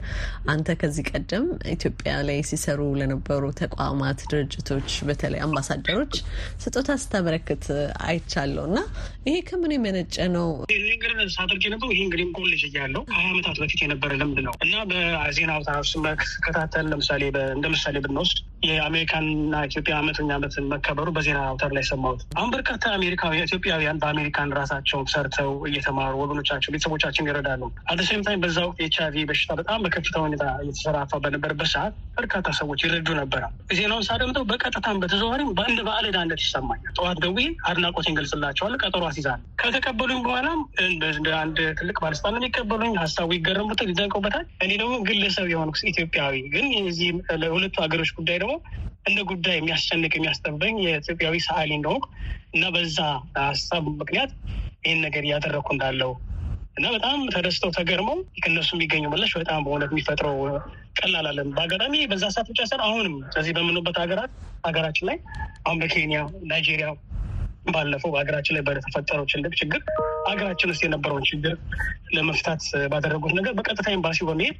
አንተ 0.53 0.75
ከዚህ 0.81 1.05
ቀደም 1.11 1.45
ኢትዮጵያ 1.75 2.13
ላይ 2.27 2.39
ሲሰሩ 2.49 2.81
ለነበሩ 2.99 3.43
ተቋማት፣ 3.61 4.19
ድርጅቶች 4.31 4.89
በተለይ 5.07 5.41
አምባሳደሮች 5.45 6.15
ስጦታ 6.63 6.89
ስታበረክት 7.03 7.65
አይቻለሁ 8.07 8.65
እና 8.69 8.79
ይሄ 9.27 9.37
ከምን 9.47 9.73
የመነጨ 9.75 10.15
ነው? 10.35 10.47
ነገር 10.91 11.11
ሳደርግ 11.33 11.61
የነበረው 11.65 11.91
ይህ 11.93 12.01
እንግዲህ 12.05 12.27
ኮሌጅ 12.37 12.61
እያለሁ 12.67 13.01
ከሀያ 13.09 13.27
ዓመታት 13.33 13.57
በፊት 13.61 13.79
የነበረ 13.83 14.11
ልምድ 14.21 14.39
ነው 14.47 14.53
እና 14.65 14.75
በዜና 14.89 15.51
አውታሮች 15.55 15.89
ስከታተል 16.31 16.85
ለምሳሌ 16.91 17.21
እንደ 17.55 17.65
ምሳሌ 17.73 17.95
ብንወስድ 18.05 18.39
የአሜሪካንና 18.69 19.55
ኢትዮጵያ 19.67 19.93
አመተኛ 20.01 20.29
ዓመት 20.37 20.55
መከበሩ 20.71 21.07
በዜና 21.15 21.39
አውታር 21.47 21.71
ላይ 21.75 21.85
ሰማሁት። 21.89 22.21
አሁን 22.35 22.49
በርካታ 22.53 22.83
አሜሪካዊ 22.97 23.41
ኢትዮጵያውያን 23.45 23.99
በአሜሪካን 24.01 24.53
ራሳቸውን 24.59 25.07
ሰርተው 25.13 25.51
እየተማሩ 25.69 26.13
ወገኖቻቸው፣ 26.21 26.71
ቤተሰቦቻችን 26.73 27.27
ይረዳሉ። 27.29 27.61
አደሴም 27.91 28.23
ታይም 28.25 28.41
በዛ 28.43 28.57
ወቅት 28.67 28.79
ኤች 28.85 28.97
አይቪ 29.03 29.25
በሽታ 29.29 29.51
በጣም 29.61 29.79
በከፍታ 29.85 30.15
ሁኔታ 30.25 30.45
እየተሰራፋ 30.63 31.19
በነበረበት 31.23 31.69
ሰዓት 31.73 31.93
በርካታ 32.17 32.47
ሰዎች 32.57 32.79
ይረዱ 32.85 33.09
ነበረ። 33.19 33.43
ዜናውን 33.77 34.05
ሳደምጠው 34.07 34.43
በቀጥታም 34.51 34.97
በተዘዋሪም 35.01 35.51
በአንድ 35.57 35.79
በዓል 35.87 36.05
ዕዳነት 36.09 36.41
ይሰማኛል። 36.45 36.93
ጠዋት 36.97 37.19
ደውዬ 37.23 37.45
አድናቆቴን 37.69 38.17
ገልጽላቸዋለሁ። 38.19 38.79
ቀጠሮ 38.83 39.03
አስይዛለሁ። 39.09 39.45
ከተቀበሉኝ 39.61 40.19
በኋላም 40.25 40.59
እንደ 41.11 41.29
አንድ 41.41 41.59
ትልቅ 41.79 41.97
ባለስልጣን 42.03 42.37
የሚቀበሉኝ 42.39 42.93
ሀሳቡ 43.01 43.29
ይገረሙበታል፣ 43.37 43.89
ይዘንቀውበታል። 43.93 44.45
እኔ 44.63 44.71
ደግሞ 44.81 44.93
ግለሰብ 45.09 45.47
የሆንኩ 45.51 45.69
ኢትዮጵያዊ 45.91 46.35
ግን 46.53 46.67
የዚህ 46.79 47.09
ለሁለቱ 47.41 47.75
ሀገሮች 47.83 48.11
ጉዳይ 48.17 48.37
ደግሞ 48.41 48.53
እንደ 49.05 49.19
ጉዳይ 49.29 49.55
የሚያስጨንቅ 49.57 50.11
የሚያስጠበኝ 50.15 50.75
የኢትዮጵያዊ 50.85 51.37
ሰዓሊ 51.47 51.71
እንደሆንኩ 51.77 52.05
እና 52.53 52.65
በዛ 52.75 52.99
ሀሳብ 53.41 53.85
ምክንያት 53.93 54.31
ይህን 54.83 54.99
ነገር 55.05 55.23
እያደረግኩ 55.27 55.69
እንዳለው 55.75 56.11
እና 56.77 56.85
በጣም 56.95 57.19
ተደስተው 57.33 57.71
ተገርመው 57.77 58.17
ከእነሱ 58.43 58.69
የሚገኙ 58.75 59.05
ምላሽ 59.11 59.31
በጣም 59.39 59.63
በእውነት 59.65 59.91
የሚፈጥረው 59.93 60.37
ቀላል 60.99 61.25
አለን። 61.31 61.49
በአጋጣሚ 61.55 61.95
በዛ 62.11 62.23
ሰዓት 62.35 62.47
ብቻ 62.51 62.61
ሳይሆን 62.69 62.83
አሁንም 62.87 63.15
ስለዚህ 63.31 63.53
በምንበት 63.57 63.97
ሀገራት 64.03 64.31
ሀገራችን 64.63 65.07
ላይ 65.09 65.17
አሁን 65.65 65.79
በኬንያ፣ 65.81 66.19
ናይጄሪያ 66.51 66.87
ባለፈው 67.65 68.11
በሀገራችን 68.13 68.55
ላይ 68.57 68.63
በተፈጠረው 68.67 69.25
ትልቅ 69.31 69.53
ችግር 69.59 69.81
ሀገራችን 70.29 70.71
ውስጥ 70.71 70.81
የነበረውን 70.85 71.25
ችግር 71.29 71.53
ለመፍታት 72.15 72.63
ባደረጉት 72.93 73.33
ነገር 73.39 73.53
በቀጥታ 73.59 73.87
ኤምባሲው 73.95 74.27
በመሄድ 74.29 74.57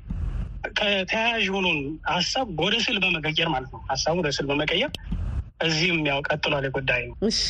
ከተያያዥ 0.78 1.42
የሆነውን 1.46 1.80
ሀሳብ 2.12 2.48
ወደ 2.62 2.76
ስዕል 2.84 2.98
በመቀየር 3.04 3.50
ማለት 3.54 3.70
ነው 3.74 3.82
ሀሳቡ 3.92 4.16
ወደ 4.22 4.32
ስዕል 4.36 4.48
በመቀየር 4.52 4.92
እዚህም 5.62 5.98
ያው 6.08 6.20
ቀጥሏል 6.28 6.66
ጉዳይ 6.76 7.02
ነው። 7.08 7.16
እሺ 7.28 7.42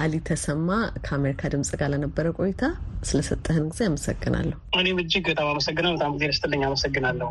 አሊ 0.00 0.14
ተሰማ 0.28 0.68
ከአሜሪካ 1.06 1.48
ድምጽ 1.54 1.70
ጋር 1.80 1.88
ለነበረ 1.92 2.26
ቆይታ 2.38 2.62
ስለሰጠህን 3.08 3.64
ጊዜ 3.72 3.82
አመሰግናለሁ። 3.88 4.56
እኔም 4.80 5.00
እጅግ 5.02 5.24
በጣም 5.32 5.48
አመሰግናለሁ። 5.52 5.96
በጣም 5.98 6.14
ጊዜ 6.16 6.30
ስትልኝ 6.38 6.62
አመሰግናለሁ። 6.68 7.30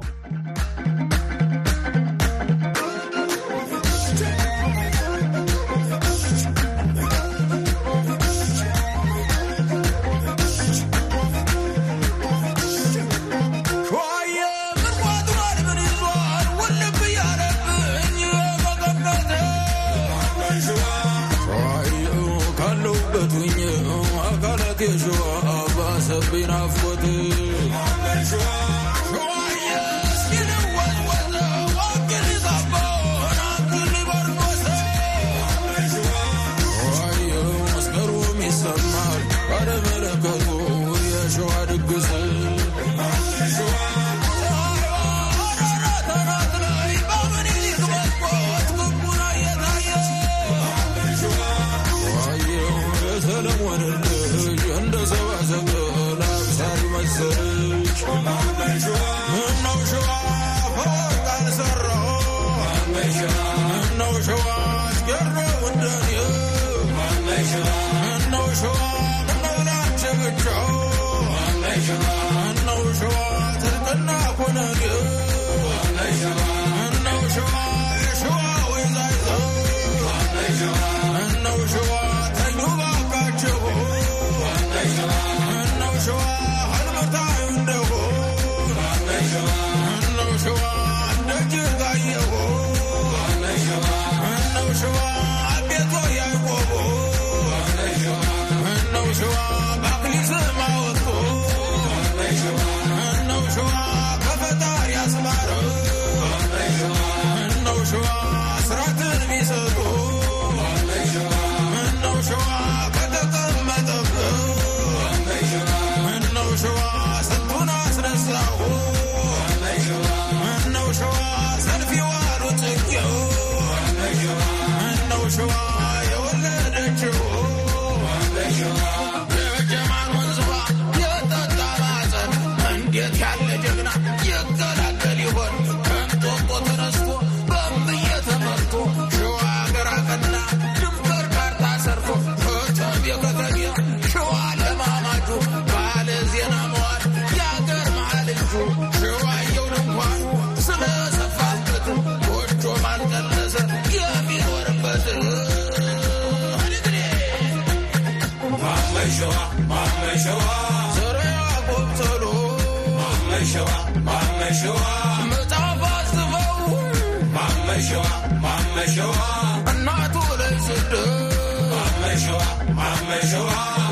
እናቱ 169.72 170.16
ላይ 170.42 170.56
ስደት 170.68 171.34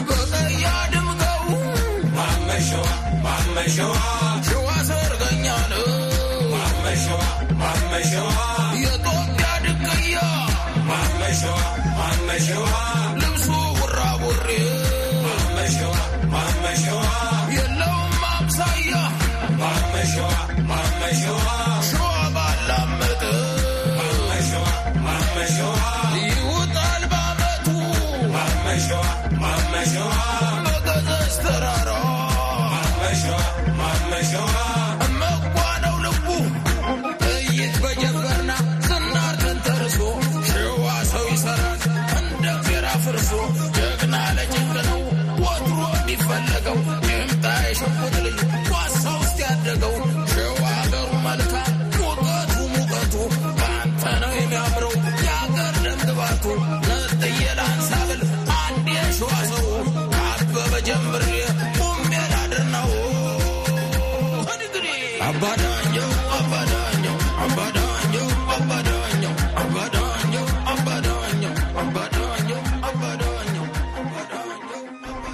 በቀያ 0.10 0.66
ድምቀው 0.94 1.46
ሸዋ 4.50 4.68
ሰርገኛ 4.90 5.46
ነው 5.74 5.88
የጦቢያ 8.84 9.50
ድቅያ 9.66 10.18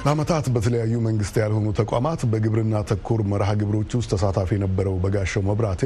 ለዓመታት 0.10 0.46
በተለያዩ 0.54 1.00
መንግስት 1.06 1.36
ያልሆኑ 1.40 1.68
ተቋማት 1.80 2.22
በግብርና 2.30 2.76
ተኮር 2.90 3.20
መርሃ 3.32 3.50
ግብሮች 3.60 3.92
ውስጥ 3.98 4.10
ተሳታፊ 4.14 4.50
የነበረው 4.56 4.96
በጋሻው 5.04 5.44
መብራቴ 5.50 5.82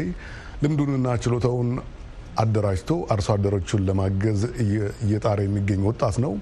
ልምዱንና 0.64 1.16
ችሎታውን 1.24 1.70
አደራጅቶ 2.44 2.92
አርሶ 3.14 3.28
አደሮቹን 3.36 3.82
ለማገዝ 3.88 4.42
እየጣረ 5.04 5.38
የሚገኝ 5.46 5.82
ወጣት 5.90 6.18
ነው። 6.26 6.34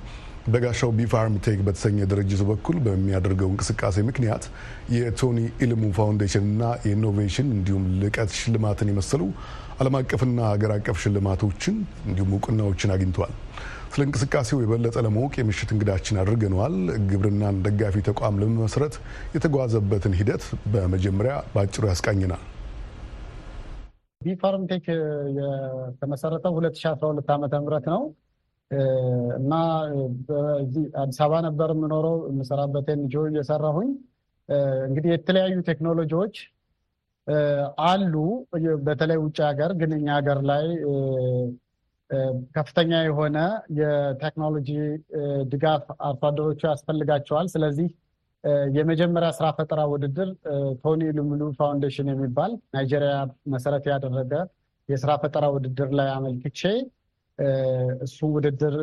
በጋሻው 0.48 0.92
ቢፋርም 1.00 1.36
ቴክ 1.46 1.60
በተሰኘ 1.66 2.08
ድርጅት 2.12 2.44
በኩል 2.50 2.78
በሚያደርገው 2.86 3.50
እንቅስቃሴ 3.52 4.04
ምክንያት 4.08 4.46
የቶኒ 4.96 5.38
ኤሉሜሉ 5.66 5.92
ፋውንዴሽንና 5.98 6.62
የ 6.86 6.96
innovation 6.96 7.50
እንዲሁም 7.58 7.86
ልቀት 8.02 8.34
ሽልማትን 8.40 8.92
የመሰሉ 8.92 9.24
ዓለም 9.80 9.98
አቀፍና 10.00 10.42
ሀገር 10.52 10.74
አቀፍ 10.76 11.00
ሽልማቶችን 11.04 11.78
እንዲሁም 12.08 12.34
እውቅናዎችን 12.36 12.94
አግኝተዋል። 12.96 13.34
ስለ 13.92 14.02
እንቅስቃሴው 14.06 14.60
የበለጠ 14.62 14.98
ለማወቅ 15.06 15.34
የምሽት 15.38 15.70
እንግዳችን 15.74 16.20
አድርገነዋል። 16.22 16.76
ግብርናን 17.10 17.56
ደጋፊ 17.66 17.96
ተቋም 18.08 18.40
ለመመስረት 18.42 18.94
የተጓዘበትን 19.36 20.14
ሂደት 20.20 20.44
በመጀመሪያ 20.74 21.34
በአጭሩ 21.54 21.84
ያስቃኝናል። 21.90 22.44
ቢፋርምቴክ 24.22 24.86
የተመሰረተው 25.40 26.54
2012 26.58 27.32
ዓመተ 27.36 27.54
ምህረት 27.64 27.86
ነው 27.94 28.02
እና 29.40 29.54
አዲስ 30.98 31.20
አበባ 31.24 31.40
ነበር 31.48 31.70
የምኖረው 31.76 32.18
የምሰራበት 32.30 32.90
NGO 32.94 33.24
እየሰራሁኝ 33.32 33.90
እንግዲህ 34.88 35.12
የተለያዩ 35.14 35.58
ቴክኖሎጂዎች 35.70 36.36
አሉ። 37.88 38.14
በተለይ 38.86 39.20
ውጭ 39.24 39.38
ሀገር 39.50 39.74
ግን 39.82 39.92
እኛ 39.98 40.08
ሀገር 40.20 40.40
ላይ 40.52 40.66
ከፍተኛ 42.56 42.92
የሆነ 43.06 43.38
የቴክኖሎጂ 43.80 44.70
ድጋፍ 45.52 45.84
አርሶ 46.08 46.24
አደሮቹ 46.30 46.62
ያስፈልጋቸዋል። 46.72 47.48
ስለዚህ 47.54 47.90
የመጀመሪያ 48.78 49.30
ስራ 49.38 49.48
ፈጠራ 49.58 49.82
ውድድር 49.92 50.30
ቶኒ 50.84 51.12
ኤሉሜሉ 51.18 51.42
ፋውንዴሽን 51.60 52.08
የሚባል 52.12 52.52
ናይጄሪያ 52.76 53.14
መሰረት 53.54 53.86
ያደረገ 53.92 54.34
የስራ 54.90 55.12
ፈጠራ 55.24 55.46
ውድድር 55.56 55.90
ላይ 56.00 56.10
አመልክቼ 56.16 56.62
እሱ 58.06 58.20
ውድድር 58.36 58.76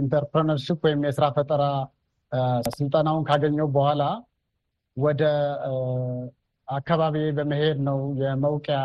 entrepreneurship 0.00 0.80
ወይም 0.86 1.00
የስራ 1.08 1.26
ፈጠራ 1.36 1.64
ስልጠናውን 2.74 3.24
ካገኘው 3.28 3.68
በኋላ 3.76 4.02
ወደ 4.96 5.22
አካባቢ 6.70 7.16
በመሄድ 7.36 7.78
ነው 7.86 7.98
የመውቂያ 8.20 8.78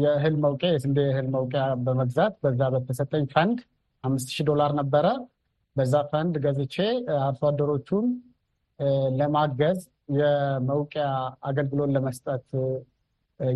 የእህል 0.00 0.36
መውቂያ 0.44 0.68
የስንዴ 0.74 0.98
እህል 1.10 1.26
መውቂያ 1.34 1.62
በመግዛት 1.86 2.34
በዛ 2.44 2.60
በተሰጠኝ 2.74 3.24
ፈንድ 3.32 3.58
አምስት 4.04 4.28
ሺህ 4.34 4.46
ዶላር 4.50 4.72
ነበረ። 4.78 5.06
በዛ 5.76 5.94
ፈንድ 6.10 6.34
ገዝቼ 6.44 6.76
አርሶ 7.20 7.42
አደሮቹን 7.48 8.06
ለማገዝ 9.18 9.80
የመውቂያ 10.18 11.04
አገልግሎት 11.42 11.90
ለመስጠት 11.96 12.46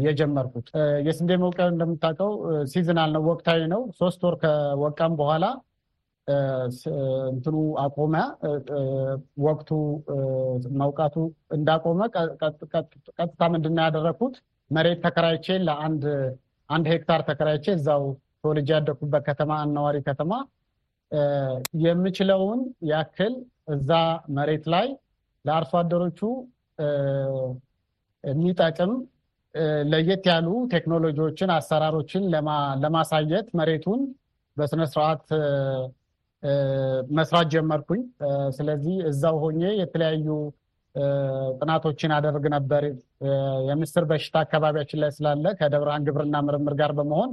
የጀመርኩት። 0.01 0.69
የስንዴ 1.07 1.33
መውቂያ 1.43 1.67
እንደምታውቀው 1.73 2.33
seasonal 2.73 3.11
ነው፣ 3.17 3.23
ወቅታዊ 3.31 3.61
ነው። 3.73 3.83
ሶስት 4.01 4.21
ወር 4.27 4.35
ከወቃሁ 4.43 5.13
በኋላ 5.21 5.45
እንትኑ 7.31 7.57
አቆመ። 7.83 8.15
ወቅቱ 9.47 9.71
መውቃቱ 10.81 11.17
እንዳቆመ 11.57 12.01
ቀጥታ 13.19 13.43
ምንድን 13.55 13.75
ነው 13.77 13.83
ያደረግኩት? 13.87 14.35
መሬት 14.71 14.99
ተከራይቼ 15.05 15.47
ለአንድ 15.67 16.05
አንድ 16.71 16.87
ሄክታር 16.93 17.21
ተከራይቼ 17.29 17.67
እዛው 17.77 18.03
ተወልጄ 18.43 18.69
ያደኩበት 18.77 19.23
ከተማ 19.29 19.53
አነዋሪ 19.65 19.97
ከተማ 20.09 20.33
የምችለውን 21.85 22.61
ያክል 22.91 23.33
እዛ 23.75 23.91
መሬት 24.37 24.65
ላይ 24.75 24.87
ለአርሶ 25.45 25.73
አደሮቹ 25.81 26.21
የሚጠቅም 28.25 28.93
ለየት 29.93 30.25
ያሉ 30.31 30.49
ቴክኖሎጂዎችን፣ 30.75 31.51
አሰራሮችን 31.55 32.25
ለማሳየት 32.83 33.47
መሬቱን 33.61 34.01
በስነስርዓት 34.57 35.25
መስራት 37.17 37.49
ጀመርኩኝ። 37.55 38.03
ስለዚህ 38.57 38.97
እዛው 39.11 39.37
ሆኜ 39.43 39.63
የተለያዩ 39.81 40.27
ጥናቶችን 41.59 42.13
አደርግ 42.17 42.45
ነበር። 42.55 42.85
የምስር 43.69 44.05
በሽታ 44.11 44.37
አካባቢያችን 44.47 45.01
ላይ 45.03 45.11
ስላለ 45.17 45.53
ከደብረ 45.59 45.91
ግብርና 46.07 46.37
ምርምር 46.47 46.75
ጋር 46.81 46.93
በመሆን 46.99 47.33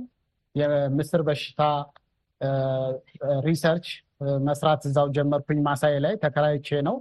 የምስር 0.55 1.21
በሽታ 1.27 1.61
research 3.45 3.87
መስራት 4.47 4.81
እዛው 4.89 5.07
ጀመርኩኝ። 5.15 5.59
ማሳዬ 5.67 5.95
ላይ 6.05 6.13
ተከራይቼ 6.23 6.67
ነው 6.87 6.95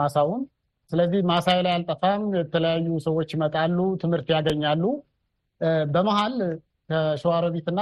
ማሳውን። 0.00 0.42
ስለዚህ 0.90 1.20
ማሳዬ 1.30 1.58
ላይ 1.66 1.72
አልጠፋም። 1.76 2.22
የተለያዩ 2.38 2.86
ሰዎች 3.06 3.28
ይመጣሉ፣ 3.36 3.78
ትምህርት 4.02 4.28
ያገኛሉ። 4.34 4.84
በመሀል 5.92 6.34
ከሸዋሮቢትና 6.90 7.80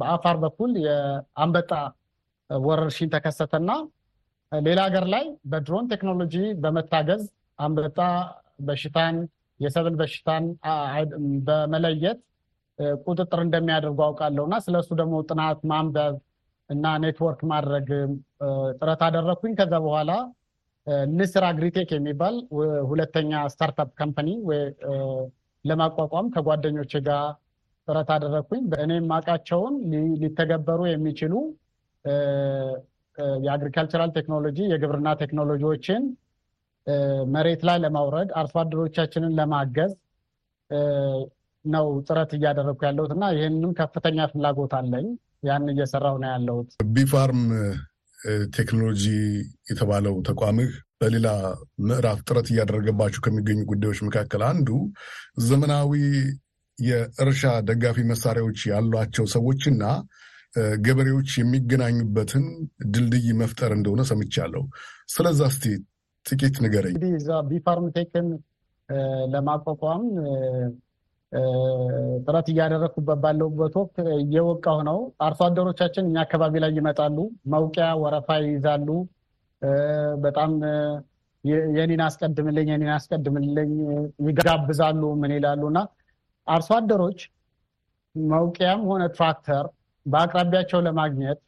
በአፋር 0.00 0.36
በኩል 0.44 0.70
የአንበጣ 0.84 1.72
ወረርሽኝ 2.50 3.08
ተከሰተና 3.14 3.70
ሌላ 4.52 4.80
ሀገር 4.88 5.04
ላይ 5.14 5.24
በድሮን 5.52 5.88
ቴክኖሎጂ 5.92 6.34
በመታገዝ 6.62 7.22
አንበጣ 7.58 7.98
በሽታን 8.60 9.16
የሰብል 9.60 9.94
በሽታን 10.00 10.44
በመለየት 11.46 12.18
ቁጥጥር 13.04 13.40
እንደሚያደርጉ 13.44 13.98
አውቃለሁ 14.06 14.44
እና 14.48 14.56
ስለሱ 14.64 14.88
ደግሞ 15.00 15.14
ጥናት 15.28 15.60
ማንበብ 15.70 16.14
እና 16.70 16.84
ኔትወርክ 17.02 17.40
ማድረግ 17.52 17.88
ጥረት 18.78 19.02
አደረግኩኝ። 19.06 19.52
ከዛ 19.60 19.74
በኋላ 19.84 20.12
ንስር 21.12 21.44
አግሪቴክ 21.48 21.90
የሚባል 21.94 22.34
ሁለተኛ 22.90 23.40
startup 23.52 23.90
company 24.00 24.28
ለማቋቋም 25.64 26.26
ከጓደኞች 26.34 26.92
ጋር 27.00 27.24
ጥረት 27.88 28.08
አደረግኩኝ። 28.14 28.62
እኔ 28.84 28.92
የማውቃቸውን 28.98 29.74
ሊተገበሩ 30.22 30.80
የሚችሉ 30.88 31.34
የ 33.44 33.53
agricultural 33.53 34.10
technology 34.16 34.58
የግብርና 34.72 35.10
ቴክኖሎጂዎችን 35.20 36.02
መሬት 37.34 37.62
ላይ 37.68 37.78
ለማውረድ 37.84 38.30
አርሶ 38.40 38.54
አደሮቻችንን 38.62 39.32
ለማገዝ 39.38 39.92
ነው 41.64 41.86
ጥረት 42.08 42.30
እያደረግኩ 42.36 42.80
ያለሁት 42.88 43.12
እና 43.16 43.24
ይህንም 43.36 43.72
ከፍተኛ 43.78 44.26
ፍላጎት 44.32 44.74
አለኝ። 44.78 45.06
ያን 45.46 45.64
እየሰራሁ 45.72 46.14
ነው 46.22 46.28
ያለሁት። 46.32 46.68
ቢፋርም 46.94 47.42
ቴክኖሎጂ 48.56 49.04
የተባለው 49.70 50.14
ተቋምህ 50.28 50.70
በሌላ 51.00 51.28
ምዕራፍ 51.86 52.18
ጥረት 52.28 52.46
እያደረገባቸው 52.52 53.22
ከሚገኙ 53.24 53.60
ጉዳዮች 53.70 53.98
መካከል 54.06 54.42
አንዱ 54.48 54.68
ዘመናዊ 55.48 55.92
የእርሻ 56.78 57.42
ደጋፊ 57.68 57.98
መሳሪያዎች 58.10 58.60
ያሏቸው 58.70 59.26
ሰዎችና 59.34 59.82
ገበሬዎች 60.84 61.30
የሚገናኙበትን 61.38 62.44
ድልድይ 62.92 63.26
መፍጠር 63.40 63.70
እንደሆነ 63.76 64.02
ሰምቻለሁ። 64.10 64.62
ስለዛ 65.08 65.40
እስቲ 65.52 65.64
ጥቂት 66.26 66.56
ንገረኝ። 66.64 66.94
እዛ 67.18 67.30
ቢፋርም 67.50 67.88
ቴክን 67.96 68.28
ለማቋቋም 69.32 70.04
ጥረት 72.24 72.46
እያደረግኩበት 72.52 73.18
ባለሁበት 73.22 73.74
ወቅት 73.80 73.96
እየወቃሁ 74.20 74.78
ነው። 74.88 74.98
አርሶ 75.26 75.40
አደሮቻችን 75.46 76.06
እኛ 76.06 76.16
አካባቢ 76.24 76.54
ላይ 76.64 76.70
ይመጣሉ፣ 76.78 77.16
መውቂያ 77.54 77.88
ወረፋ 78.02 78.28
ይይዛሉ። 78.42 78.88
በጣም 80.24 80.52
የኔን 81.74 82.02
አስቀድምልኝ፣ 82.06 82.68
የኔን 82.72 82.92
አስቀድምልኝ 82.96 83.72
ይጋብዛሉ። 84.28 85.02
ምን 85.20 85.32
ይላሉ 85.36 85.62
እና 85.72 85.80
አርሶ 86.46 86.68
አደሮች 86.76 87.20
መውቂያም 88.14 88.82
ሆነ 88.90 89.02
ትራክተር 89.16 89.64
በአቅራቢያቸው 90.06 90.80
ለማግኘት 90.86 91.38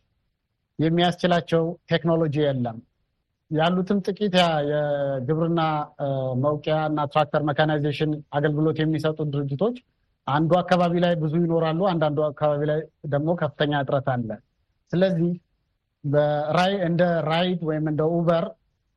የሚያስችላቸው 0.78 1.62
ቴክኖሎጂ 1.90 2.37
የለም። 2.42 2.78
ያሉትም 3.50 3.98
ጥቂት 4.06 4.34
የግብርና 4.70 5.61
መውቂያ 6.42 6.76
እና 6.90 7.06
ትራክተር 7.12 7.42
መካናይዜሽን 7.48 8.11
አገልግሎት 8.37 8.78
የሚሰጡ 8.82 9.18
ድርጅቶች 9.34 9.76
አንዱ 10.26 10.50
አካባቢ 10.61 10.94
ላይ 11.04 11.12
ብዙ 11.22 11.34
ይኖራሉ፣ 11.44 11.80
አንዳንዱ 11.92 12.18
አካባቢ 12.26 12.62
ላይ 12.70 12.80
ደግሞ 13.06 13.28
ከፍተኛ 13.40 13.72
እጥረት 13.82 14.08
አለ። 14.14 14.28
ስለዚህ 14.92 15.30
እንደ 16.84 17.02
ራይድ 17.28 17.61
ወይም 17.68 17.87
እንደ 17.92 18.02
ኡበር 18.12 18.44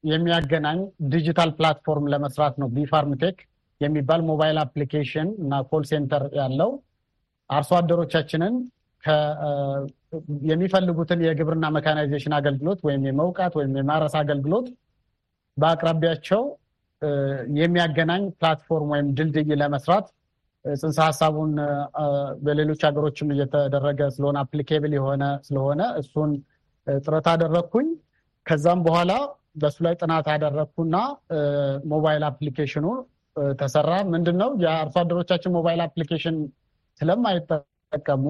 የሚያገናኝ 0.03 0.79
digital 1.13 1.49
platform 1.57 2.05
ለመስራት 2.13 2.55
ነው 2.61 2.67
ቢፋርምቴክ 2.75 3.37
የሚባል 3.81 4.21
mobile 4.29 4.57
application 4.63 5.29
እና 5.43 5.61
call 5.69 5.83
center 5.91 6.23
ያለው 6.39 6.71
አርሶ 7.49 7.71
አደሮቻችንን 7.79 8.55
የሚፈልጉትን 10.49 11.19
የግብርና 11.25 11.65
mechanization 11.75 12.33
አገልግሎት 12.39 12.79
ወይም 12.87 13.03
የመውቃት 13.09 13.53
ወይም 13.59 13.71
የማረስ 13.79 14.15
አገልግሎት 14.21 14.67
በአቅራቢያቸው 15.57 16.41
የሚያገናኝ 17.59 18.23
platform 18.39 18.89
ወይም 18.93 19.07
ድልድይ 19.17 19.55
ለመስራት 19.61 20.07
ጽንሰ 20.65 20.97
ሀሳቡን 21.05 21.51
በሌሎች 22.43 22.81
ሀገሮችም 22.87 23.29
እየተደረገ 23.35 24.09
ስለሆነ 24.15 24.37
applicable 24.43 24.93
የሆነ 24.97 25.23
ስለሆነ 25.47 25.81
እሱን 26.01 26.31
ጥረት 26.87 27.27
አደረግኩኝ። 27.31 27.87
ከዛም 28.45 28.79
በኋላ 28.85 29.11
በሱ 29.61 29.77
ላይ 29.85 29.95
ጥናት 30.01 30.27
አደረግኩና 30.33 30.95
mobile 31.91 32.23
application 32.29 32.77
ኑ 32.77 32.85
ተሰራ። 33.59 33.91
ምንድን 34.13 34.37
ነው 34.41 34.49
የአርሶ 34.63 34.95
አደሮቻችን 35.01 35.53
mobile 35.57 35.81
application 35.85 36.37
ስለማይጠቀሙ 37.01 38.25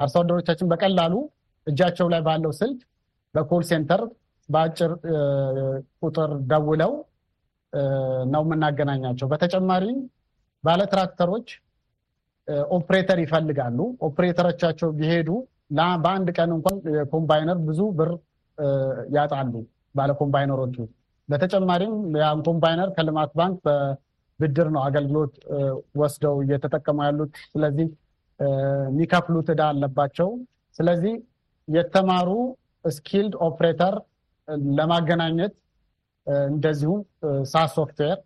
አርሶ 0.00 0.16
አደሮቻችን 0.22 0.68
በቀላሉ 0.72 1.14
እጃቸው 1.66 2.06
ላይ 2.12 2.20
ባለው 2.26 2.52
ስልክ 2.60 2.80
በ 3.34 3.43
call 3.43 3.62
center 3.70 4.02
በአጭር 4.48 4.92
ቁጥር 6.02 6.30
ደውለው 6.50 6.92
ነው 8.32 8.42
የምናገናኛቸው። 8.44 9.26
በተጨማሪም 9.32 9.98
ባለትራክተሮች 10.64 11.48
ኦፕሬተር 12.76 13.18
ይፈልጋሉ። 13.24 13.78
ኦፕሬተሮቻቸው 14.08 14.88
ቢሄዱ 14.98 15.28
በአንድ 16.04 16.28
ቀን 16.36 16.50
እንኳን 16.56 16.76
የኮምባይነር 16.96 17.58
ብዙ 17.68 17.80
ብር 17.98 18.10
ያጣሉ 19.16 19.52
ባለ 19.94 20.10
ኮምባይነሮቹ። 20.20 20.76
በተጨማሪም 21.28 21.92
ያን 22.20 22.40
ኮምባይነር 22.48 22.88
ከልማት 22.96 23.30
ባንክ 23.38 23.60
በብድር 24.40 24.68
ነው 24.74 24.82
አገልግሎት 24.86 25.34
ወስደው 26.00 26.36
እየተጠቀሙ 26.44 26.98
ያሉት። 27.06 27.34
ስለዚህ 27.50 27.88
የሚከፍሉት 28.86 29.48
ዕዳ 29.54 29.62
አለባቸው። 29.72 30.30
ስለዚህ 30.78 31.14
የተማሩ 31.68 32.30
skilled 32.84 33.34
operator 33.46 33.94
ለማገናኘት 34.78 35.54
እንደዚሁም 36.48 37.00
SaaS 37.52 37.70
software 37.78 38.18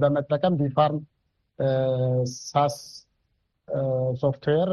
በመጠቀም 0.00 0.54
ቢፋርም 0.60 1.00
SaaS 2.44 2.76
software 4.22 4.70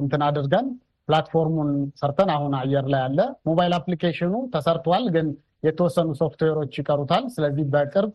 እንትን 0.00 0.22
አድርገን 0.28 0.66
platform 1.08 1.49
ኡን 1.49 1.70
ሰርተን 2.00 2.30
አሁን 2.34 2.52
አየር 2.60 2.86
ላይ 2.92 3.02
ያለ 3.04 3.20
mobile 3.48 3.72
application 3.78 4.25
ኑ 4.25 4.34
ተሰርቷል፣ 4.54 5.04
ግን 5.16 5.26
የተወሰኑ 5.66 6.08
ሶፍትዌሮች 6.20 6.72
ይቀሩታል። 6.80 7.24
ስለዚህ 7.34 7.64
በቅርብ 7.74 8.12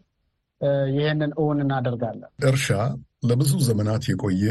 ይህንን 0.93 1.31
እውን 1.39 1.59
እናደርጋለን። 1.63 2.29
እርሻ 2.47 2.67
ለብዙ 3.23 3.51
ዘመናት 3.67 4.03
የቆየ 4.09 4.43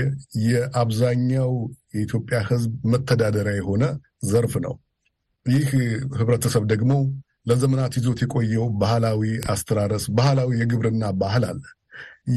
የአብዛኛው 0.46 1.52
የኢትዮጵያ 1.94 2.38
ሕዝብ 2.48 2.72
መተዳደሪያ 2.92 3.54
የሆነ 3.58 3.84
ዘርፍ 4.30 4.54
ነው። 4.66 4.74
ይህ 5.46 5.68
ህብረተሰብ 6.18 6.64
ደግሞ 6.72 6.92
ለዘመናት 7.48 7.92
ይዞት 7.98 8.18
የቆየው 8.22 8.66
ባህላዊ 8.80 9.22
አስተራረስ፣ 9.52 10.04
ባህላዊ 10.18 10.50
የግብርና 10.60 11.04
ባህል 11.20 11.44
አለ። 11.50 11.60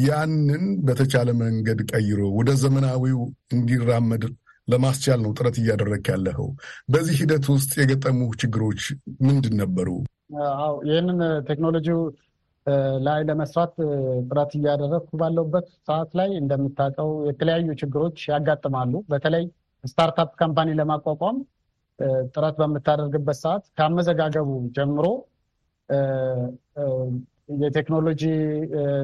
ያንን 0.03 0.63
በተቻለ 0.84 1.29
መንገድ 1.41 1.79
ቀይሮ 1.91 2.19
ወደ 2.38 2.51
ዘመናዊው 2.62 3.19
እንዲራመድ 3.55 4.23
ለማስቻል 4.67 5.19
ነው 5.23 5.31
ጥረት 5.38 5.55
እያደረግ 5.62 6.03
ያለኸው። 6.12 6.47
በዚህ 6.89 7.15
ሂደት 7.21 7.45
ውስጥ 7.53 7.71
የገጠሙ 7.79 8.19
ችግሮች 8.41 8.81
ምንድን 9.27 9.55
ነበሩ? 9.62 9.88
አዎ 10.57 10.73
ይህንን 10.89 11.19
ቴክኖሎጂው 11.49 11.99
ላይ 13.06 13.19
ለመስራት 13.30 13.74
ጥረት 14.28 14.52
እያደረግኩ 14.58 15.10
ባለሁበት 15.17 15.67
ሰዓት 15.88 16.12
ላይ 16.19 16.30
እንደምታውቀው 16.39 17.10
የተለያዩ 17.30 17.74
ችግሮች 17.82 18.17
ያጋጥማሉ። 18.32 18.93
በተለይ 19.10 19.45
startup 19.84 20.32
company 20.41 20.69
ለማቋቋም 20.80 21.38
ጥረት 22.34 22.56
በምታደርግበት 22.60 23.38
ሰዓት 23.43 23.63
ከአመዘጋገቡ 23.78 24.50
ጀምሮ 24.78 25.06
የቴክኖሎጂ 27.63 28.24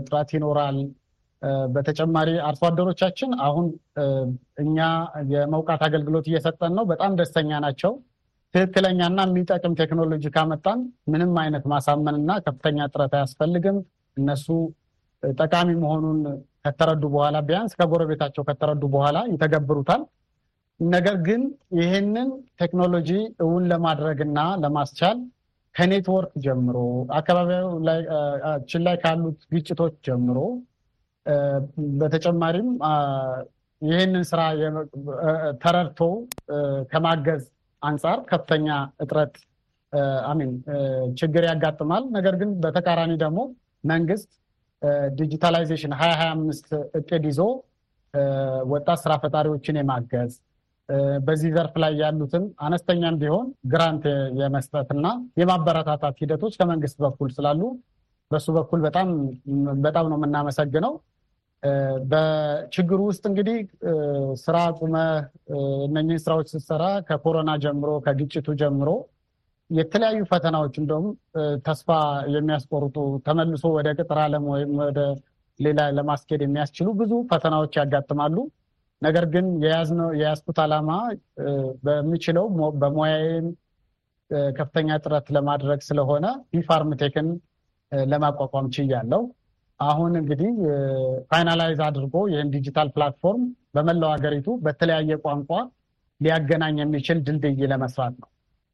እጥረት 0.08 0.30
ይኖራል። 0.36 0.78
በተጨማሪ 1.74 2.30
አርሶ 2.46 2.62
አደሮቻችን 2.68 3.32
አሁን 3.48 3.66
እኛ 4.58 4.78
የመውቃት 5.34 5.82
አገልግሎት 5.88 6.26
እየሰጠን 6.30 6.74
ነው። 6.78 6.86
በጣም 6.92 7.12
ደስተኛ 7.16 7.60
ናቸው። 7.66 7.92
ትክክለኛና 8.54 9.20
የሚጠቅም 9.28 9.74
ቴክኖሎጂ 9.80 10.26
ካመጣን 10.36 10.80
ምንም 11.14 11.34
አይነት 11.42 11.64
ማሳመንና 11.74 12.32
ከፍተኛ 12.46 12.88
ጥረት 12.94 13.14
አያስፈልግም። 13.18 13.78
እነሱ 14.18 14.46
ጠቃሚ 15.24 15.70
መሆኑን 15.82 16.20
ከተረዱ 16.64 17.04
በኋላ 17.14 17.38
ቢያንስ 17.48 17.74
ከጎረቤታቸው 17.80 18.44
ከተረዱ 18.50 18.84
በኋላ 18.96 19.18
ይተገብሩታል። 19.34 20.02
ነገር 20.80 21.16
ግን 21.28 21.42
ይህንን 21.80 22.30
ቴክኖሎጂ 22.62 23.10
እውን 23.46 23.64
ለማድረግና 23.72 24.40
ለማስቻል 24.64 25.20
ከኔትወርክ 25.76 26.32
ጀምሮ 26.46 26.78
አካባቢያችን 27.18 28.82
ላይ 28.88 28.96
ካሉት 29.04 29.40
ግጭቶች 29.54 29.96
ጀምሮ 30.08 30.38
በተጨማሪም 32.00 32.70
ይህንን 33.82 34.24
ስራ 34.30 34.42
ተረድቶ 35.64 36.00
ከማገዝ 36.92 37.44
አንጻር 37.88 38.18
ከፍተኛ 38.30 38.68
እጥረት 39.04 39.36
አሚን 40.30 40.52
ችግር 41.20 41.44
ያጋጥማል። 41.50 42.04
ነገር 42.16 42.36
ግን 42.42 42.50
በተቃራኒ 42.64 43.14
ደግሞ 43.24 43.40
መንግስት 43.84 44.30
digitalization 45.18 45.94
ሀያ 46.00 46.12
ሀያ 46.20 46.30
አምስት 46.36 46.68
እቅድ 47.00 47.24
ይዞ 47.30 47.40
ወጣት 48.72 49.00
ስራ 49.04 49.14
ፈጣሪዎችን 49.24 49.80
የማገዝ 49.80 50.34
በዚህ 51.26 51.50
ዘርፍ 51.56 51.74
ላይ 51.84 51.94
ያሉትን 52.02 52.44
አነስተኛም 52.66 53.16
ቢሆን 53.22 53.48
grant 53.72 54.04
የመስጠትና 54.40 55.08
የማበረታታት 55.42 56.16
ሂደቶች 56.22 56.54
ከመንግስት 56.60 56.98
በኩል 57.06 57.30
ስላሉ 57.38 57.62
በሱ 58.32 58.48
በኩል 58.58 58.80
በጣም 58.86 59.10
በጣም 59.86 60.06
ነው 60.12 60.18
የምናመሰግነው። 60.20 60.94
በችግሩ 62.10 63.00
ውስጥ 63.10 63.24
እንግዲህ 63.30 63.58
ስራ 64.42 64.58
ቁመህ 64.80 65.08
እነኝህን 65.88 66.22
ስራዎች 66.26 66.48
ስትሰራ 66.54 66.84
ከኮሮና 67.08 67.52
ጀምሮ 67.64 67.92
ከግጭቱ 68.06 68.48
ጀምሮ 68.62 68.90
የተለያዩ 69.70 70.20
ፈተናዎች 70.30 70.76
እንደውም 70.82 71.08
ተስፋ 71.66 71.90
የሚያስቆርጡ 72.36 72.98
ተመልሶ 73.26 73.66
ወደ 73.78 73.90
ቅጥር 73.98 74.20
ዓለም 74.26 74.46
ወይም 74.54 74.72
ወደ 74.82 75.00
ሌላ 75.60 75.82
ለማስኬድ 75.98 76.42
የሚያስችሉ 76.46 76.88
ብዙ 77.00 77.14
ፈተናዎች 77.32 77.74
ያጋጥማሉ። 77.80 78.38
ነገር 79.02 79.26
ግን 79.34 79.48
የያዝኩት 80.16 80.60
ዓላማ 80.64 80.92
በሚችለው 81.86 82.46
በሙያዬም 82.82 83.48
ከፍተኛ 84.58 84.90
ጥረት 85.04 85.28
ለማድረግ 85.36 85.82
ስለሆነ 85.90 86.26
ቢፋርምቴክን 86.54 87.28
ለማቋቋም 88.08 88.68
ችያለሁ። 88.76 89.22
አሁን 89.80 90.14
እንግዲህ 90.20 90.52
finalize 91.30 91.80
አድርጎ 91.88 92.16
ይህን 92.32 92.50
digital 92.56 92.88
platform 92.96 93.44
በመላው 93.76 94.12
ሀገሪቱ 94.16 94.48
በተለያየ 94.64 95.18
ቋንቋ 95.26 95.52
ሊያገናኝ 96.22 96.78
የሚችል 96.82 97.20
ድልድይ 97.28 97.62
ለመስራት 97.72 98.16
ነው። 98.22 98.30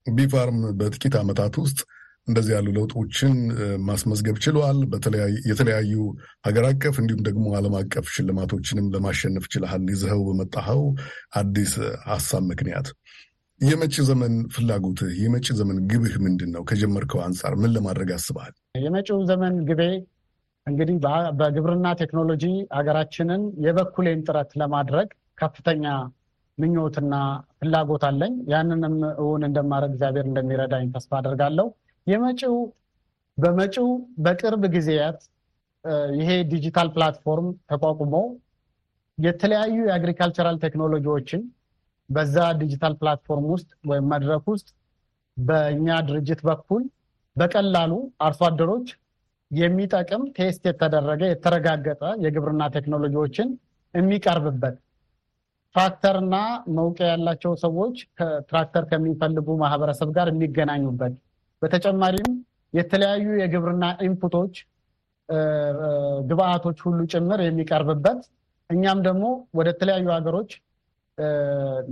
ቢፋርም 0.06 0.60
በጥቂት 0.80 1.16
ዓመታት 1.22 1.56
ውስጥ 1.64 1.80
እንደዚህ 2.28 2.52
ያሉ 2.56 2.68
ለውጦችን 2.76 3.34
ማስመዝገብ 3.88 4.38
ችሏል። 4.46 4.78
የተለያዩ 5.50 5.94
ሀገር 6.48 6.66
አቀፍ 6.70 6.96
እንዲሁም 7.02 7.22
ደግሞ 7.28 7.46
ዓለም 7.60 7.76
አቀፍ 7.80 8.06
ሽልማቶችንም 8.14 8.88
ለማሸነፍ 8.94 9.46
ችለሃል። 9.54 9.84
ይዘኸው 9.94 10.22
በመጣኸው 10.30 10.82
አዲስ 11.40 11.74
ሀሳብ 12.12 12.44
ምክንያት 12.52 12.88
የመጪ 13.62 13.96
ዘመን 14.08 14.34
ፍላጎትህ፣ 14.54 15.12
የመጪ 15.20 15.48
ዘመን 15.60 15.78
ግብህ 15.92 16.16
ምንድን 16.24 16.50
ነው? 16.56 16.62
ከጀመርከው 16.70 17.20
አንጻር 17.26 17.54
ምን 17.62 17.72
ለማድረግ 17.76 18.10
አስበሃል? 18.16 18.54
የመጪው 18.86 19.20
ዘመን 19.30 19.54
ግቤ 19.70 19.82
እንግዲህ 20.68 20.98
በግብርና 21.40 21.88
ቴክኖሎጂ 22.02 22.44
ሀገራችንን 22.76 23.42
የበኩሌን 23.66 24.20
ጥረት 24.28 24.52
ለማድረግ 24.62 25.10
ከፍተኛ 25.38 25.86
ምኞትና 26.58 27.14
ፍላጎት 27.58 28.04
አለኝ። 28.10 28.34
ያንንም 28.52 28.96
እውን 29.24 29.44
እንደማድረግ 29.48 29.92
እግዚአብሔር 29.94 30.26
እንደሚረዳኝ 30.30 30.86
ተስፋ 30.96 31.12
አደርጋለሁ። 31.20 31.68
የመጪው 32.08 32.56
በመጪው 33.38 33.88
በቅርብ 34.24 34.64
ጊዜያት 34.76 35.20
ይሄ 36.20 36.30
digital 36.52 36.90
platform 36.96 37.48
ተቋቁሞ 37.72 38.16
የተለያዩ 39.18 39.78
የ 39.88 39.98
agricultural 39.98 40.58
ቴክኖሎጂዎችን 40.64 41.42
በዛ 42.10 42.38
digital 42.62 42.94
platform 43.00 43.46
ውስጥ 43.54 43.70
ወይም 43.90 44.06
መድረክ 44.14 44.46
ውስጥ 44.54 44.68
በእኛ 45.38 45.88
ድርጅት 46.08 46.42
በኩል 46.48 46.84
በቀላሉ 47.36 47.92
አርሶ 48.26 48.42
አደሮች 48.48 48.88
የሚጠቅም 49.54 50.24
test 50.38 50.64
የተደረገ 50.70 51.22
የተረጋገጠ 51.30 52.04
የግብርና 52.26 52.64
ቴክኖሎጂዎችን 52.76 53.50
የሚቀርብበት 53.94 54.76
ትራክተርና 55.76 56.36
መውቂያ 56.78 57.08
ያላቸው 57.12 57.54
ሰዎች 57.64 57.96
ትራክተር 58.50 58.84
ከሚፈልጉ 58.92 59.48
ማህበረሰብ 59.64 60.10
ጋር 60.18 60.28
የሚገናኙበት 60.32 61.14
በተጨማሪም 61.62 62.30
የተለያዩ 62.74 63.26
የግብርና 63.42 63.86
input 64.08 64.34
ኦች 64.34 64.54
ግብአቶች 66.30 66.78
ሁሉ 66.86 67.00
ጭምር 67.14 67.42
የሚቀርብበት 67.44 68.22
እኛም 68.70 69.00
ደግሞ 69.08 69.26
ወደ 69.60 69.70
ተለያዩ 69.80 70.08
ሀገሮች 70.18 70.52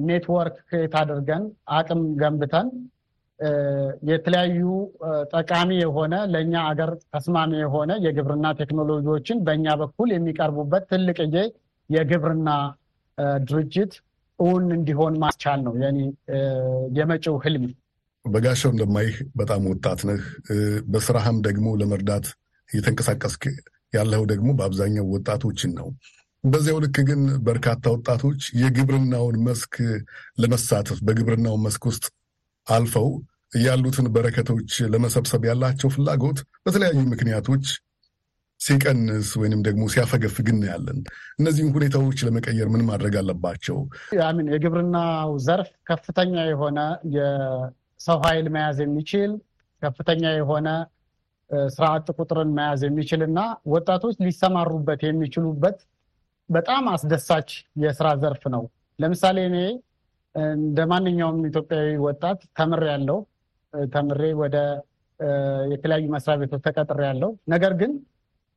network 0.07 0.55
create 0.69 0.93
አድርገን 1.01 1.43
አቅም 1.77 2.01
ገንብተን 2.21 2.67
የተለያዩ 4.09 4.61
ጠቃሚ 5.33 5.69
የሆነ 5.79 6.15
ለእኛ 6.33 6.53
አገር 6.69 6.91
ተስማሚ 7.13 7.51
የሆነ 7.61 7.91
የግብርና 8.05 8.47
ቴክኖሎጂዎችን 8.59 9.37
በእኛ 9.43 9.75
በኩል 9.81 10.09
የሚቀርቡበት 10.13 10.83
ትልቅዬ 10.91 11.35
የግብርና 11.89 12.49
ድርጅት 13.47 13.93
እውን 14.39 14.65
እንዲሆን 14.77 15.15
ማስቻል 15.23 15.59
ነው 15.65 15.73
የኔ 15.81 15.99
የመጪው 16.97 17.35
ህልም። 17.43 17.65
በጋሻው 18.25 18.71
እንደማይህ 18.73 19.17
በጣም 19.35 19.61
ወጣት 19.71 19.99
ነህ። 20.09 20.21
በስራህም 20.91 21.37
ደግሞ 21.47 21.67
ለመርዳት 21.81 22.25
እየተንቀሳቀስክ 22.69 23.43
ያለው 23.93 24.23
ደግሞ 24.31 24.49
በአብዛኛው 24.57 25.05
ወጣቶችን 25.15 25.71
ነው። 25.79 25.87
በዚያው 26.43 26.77
ልክ 26.83 26.97
ግን 27.09 27.21
በርካታ 27.43 27.83
ወጣቶች 27.95 28.41
የግብርናውን 28.61 29.35
መስክ 29.47 29.73
ለመሳተፍ 30.37 30.99
በግብርናው 31.07 31.55
መስክ 31.65 31.83
ውስጥ 31.89 32.05
አልፈው 32.67 33.07
ያሉትን 33.53 34.07
በረከቶች 34.13 34.73
ለመሰብሰብ 34.93 35.41
ያላቸው 35.47 35.89
ፍላጎት 35.95 36.37
በተለያዩ 36.65 36.99
ምክንያቶች 37.11 37.65
ሲቀንስ 38.59 39.29
ወይንም 39.41 39.61
ደግሞ 39.67 39.83
ሲያፈገፍግ 39.93 40.47
እናያለን። 40.53 40.97
እነዚህም 41.39 41.69
ሁኔታዎች 41.75 42.19
ለመቀየር 42.27 42.67
ምን 42.73 42.83
ማድረግ 42.89 43.13
አለባቸው? 43.21 43.77
ምን 44.37 44.47
የግብርናው 44.53 45.31
ዘርፍ 45.45 45.69
ከፍተኛ 45.89 46.33
የሆነ 46.49 46.79
የሰው 47.15 48.19
ኃይል 48.25 48.47
መያዝ 48.55 48.79
የሚችል 48.85 49.31
ከፍተኛ 49.81 50.23
የሆነ 50.37 50.67
ስራ 51.69 51.85
አጥ 51.95 52.07
ቁጥርን 52.17 52.51
መያዝ 52.57 52.81
የሚችል 52.87 53.21
እና 53.25 53.39
ወጣቶች 53.67 54.15
ሊሰማሩበት 54.25 55.01
የሚችሉበት 55.07 55.79
በጣም 56.49 56.83
አስደሳች 56.93 57.49
የስራ 57.83 58.07
ዘርፍ 58.21 58.43
ነው። 58.55 58.63
ለምሳሌ 58.99 59.37
እኔ 59.49 59.57
እንደ 60.35 60.79
ማንኛውም 60.91 61.39
ኢትዮጵያዊ 61.49 61.89
ወጣት 62.05 62.39
ተምሬ 62.57 62.83
ያለው 62.91 63.17
ተምሬ 63.93 64.21
ወደ 64.41 64.57
የተለያዩ 65.73 66.05
መስሪያ 66.13 66.35
ቤቶች 66.41 66.61
ተቀጥሬ 66.67 67.01
ያለው 67.09 67.31
ነገር 67.53 67.73
ግን 67.81 67.91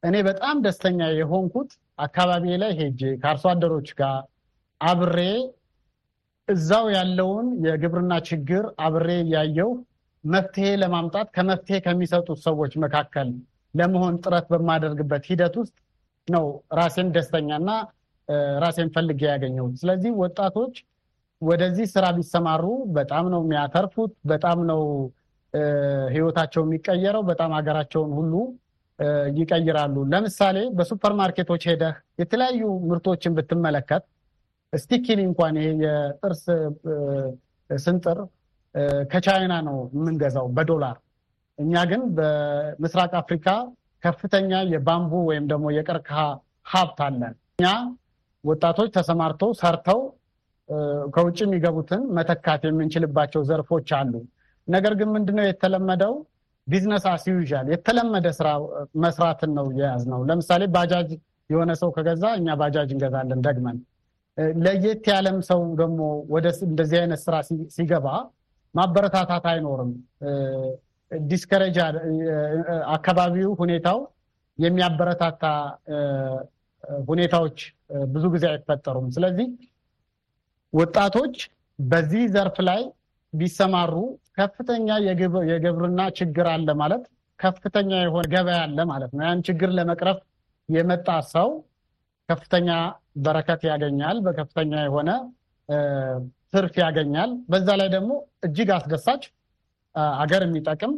እኔ 0.02 0.16
በጣም 0.28 0.56
ደስተኛ 0.64 1.00
የሆንኩት 1.18 1.70
አካባቢ 1.98 2.54
ላይ 2.62 2.72
ሄጄ 2.80 3.00
ከአርሶ 3.22 3.44
አደሮች 3.52 3.88
ጋር 4.00 4.16
አብሬ 4.80 5.18
እዛው 6.48 6.86
ያለውን 6.96 7.46
የግብርና 7.66 8.14
ችግር 8.30 8.64
አብሬ 8.86 9.10
እያየው 9.24 9.70
መፍትሄ 10.24 10.66
ለማምጣት 10.82 11.28
ከመፍትሄ 11.36 11.78
ከሚሰጡት 11.86 12.38
ሰዎች 12.46 12.72
መካከል 12.84 13.28
ለመሆን 13.74 14.14
ጥረት 14.24 14.46
በማደርግበት 14.52 15.24
ሂደት 15.30 15.54
ውስጥ 15.60 15.74
ነው 16.28 16.44
ራሴን 16.78 17.08
ደስተኛና 17.16 17.70
ራሴን 18.62 18.90
ፈልጌ 18.94 19.20
ያገኘሁት። 19.32 19.74
ስለዚህ 19.80 20.12
ወጣቶች 20.22 20.74
ወደዚህ 21.44 21.86
ስራ 21.92 22.04
ቢሰማሩ 22.16 22.64
በጣም 22.96 23.24
ነው 23.32 23.40
የሚያተርፉት። 23.44 24.12
በጣም 24.26 24.58
ነው 24.70 24.82
ህይወታቸው 26.14 26.62
የሚቀየረው። 26.64 27.22
በጣም 27.28 27.50
ሀገራቸውን 27.56 28.12
ሁሉ 28.18 28.32
ይቀይራሉ። 29.38 29.96
ለምሳሌ 30.12 30.58
በሱፐር 30.76 31.12
ማርኬቶች 31.20 31.62
ሄደህ 31.70 31.94
የተለያዩ 32.20 32.60
ምርቶችን 32.90 33.34
ብትመለከት 33.38 34.04
ስቲኪኒ 34.72 35.20
እንኳን 35.28 35.54
ይሄ 35.58 35.68
የጥርስ 35.84 36.42
ስንጥር 37.70 38.18
ከቻይና 39.10 39.54
ነው 39.68 39.76
የምንገዛው 39.94 40.46
በዶላር። 40.56 40.96
እኛ 41.58 41.82
ግን 41.90 42.02
በምስራቅ 42.16 43.12
አፍሪካ 43.20 43.48
ከፍተኛ 44.02 44.52
የባምቡ 44.72 45.12
ወይም 45.28 45.44
ደግሞ 45.52 45.66
የቀርከሃ 45.76 46.20
ሀብት 46.72 46.98
አለን። 47.06 47.34
እኛ 47.54 47.66
ወጣቶች 48.44 48.88
ተሰማርተው 48.96 49.50
ሰርተው 49.60 50.00
ከውጭ 51.14 51.38
የሚገቡትን 51.44 52.02
መተካት 52.16 52.62
የምንችልባቸው 52.66 53.42
ዘርፎች 53.48 53.88
አሉ። 53.98 54.12
ነገር 54.68 54.92
ግን 55.00 55.08
ምንድነው 55.14 55.44
የተለመደው 55.48 56.14
business 56.66 57.04
as 57.10 57.24
usual 57.30 57.66
የተለመደ 57.72 58.26
ስራ 58.38 58.48
መስራትን 59.04 59.50
ነው 59.58 59.66
የያዝነው። 59.78 60.20
ለምሳሌ 60.28 60.62
ባጃጅ 60.74 61.10
የሆነ 61.50 61.70
ሰው 61.80 61.90
ከገዛ 61.96 62.24
እኛ 62.38 62.48
ባጃጅ 62.60 62.90
እንገዛለን 62.94 63.40
ደግመን። 63.46 63.78
ለየት 64.60 65.04
ያለም 65.10 65.36
ሰው 65.48 65.60
ደግሞ 65.80 66.00
ወደ 66.34 66.46
እንደዚህ 66.68 66.98
አይነት 67.00 67.20
ስራ 67.26 67.34
ሲገባ 67.76 68.06
ማበረታታት 68.74 69.44
አይኖርም። 69.52 69.90
discourage 71.10 71.76
አካባቢው 72.96 73.50
ሁኔታው 73.60 73.98
የሚያበረታታ 74.58 75.44
ሁኔታዎች 77.06 77.58
ብዙ 78.06 78.24
ጊዜ 78.34 78.44
አይፈጠሩም። 78.50 79.06
ስለዚህ 79.10 79.46
ወጣቶች 80.74 81.36
በዚህ 81.78 82.22
ዘርፍ 82.34 82.56
ላይ 82.68 82.80
ቢሰማሩ 83.32 83.94
ከፍተኛ 84.38 84.88
የግብርና 85.52 86.00
ችግር 86.18 86.46
አለ 86.52 86.68
ማለት 86.80 87.04
ከፍተኛ 87.40 87.90
የሆነ 88.04 88.24
ገበያ 88.32 88.58
አለ 88.64 88.78
ማለት 88.90 89.12
ነው። 89.16 89.22
ያን 89.26 89.40
ችግር 89.48 89.70
ለመቅረፍ 89.78 90.18
የመጣ 90.68 91.08
ሰው 91.34 91.48
ከፍተኛ 92.28 92.68
በረከት 93.24 93.62
ያገኛል፣ 93.70 94.16
በከፍተኛ 94.26 94.72
የሆነ 94.86 95.10
ትርፍ 96.52 96.74
ያገኛል። 96.82 97.30
በዛ 97.50 97.68
ላይ 97.80 97.88
ደግሞ 97.94 98.12
እጅግ 98.46 98.70
አስደሳች 98.76 99.22
አገር 100.16 100.42
የሚጠቅም 100.46 100.92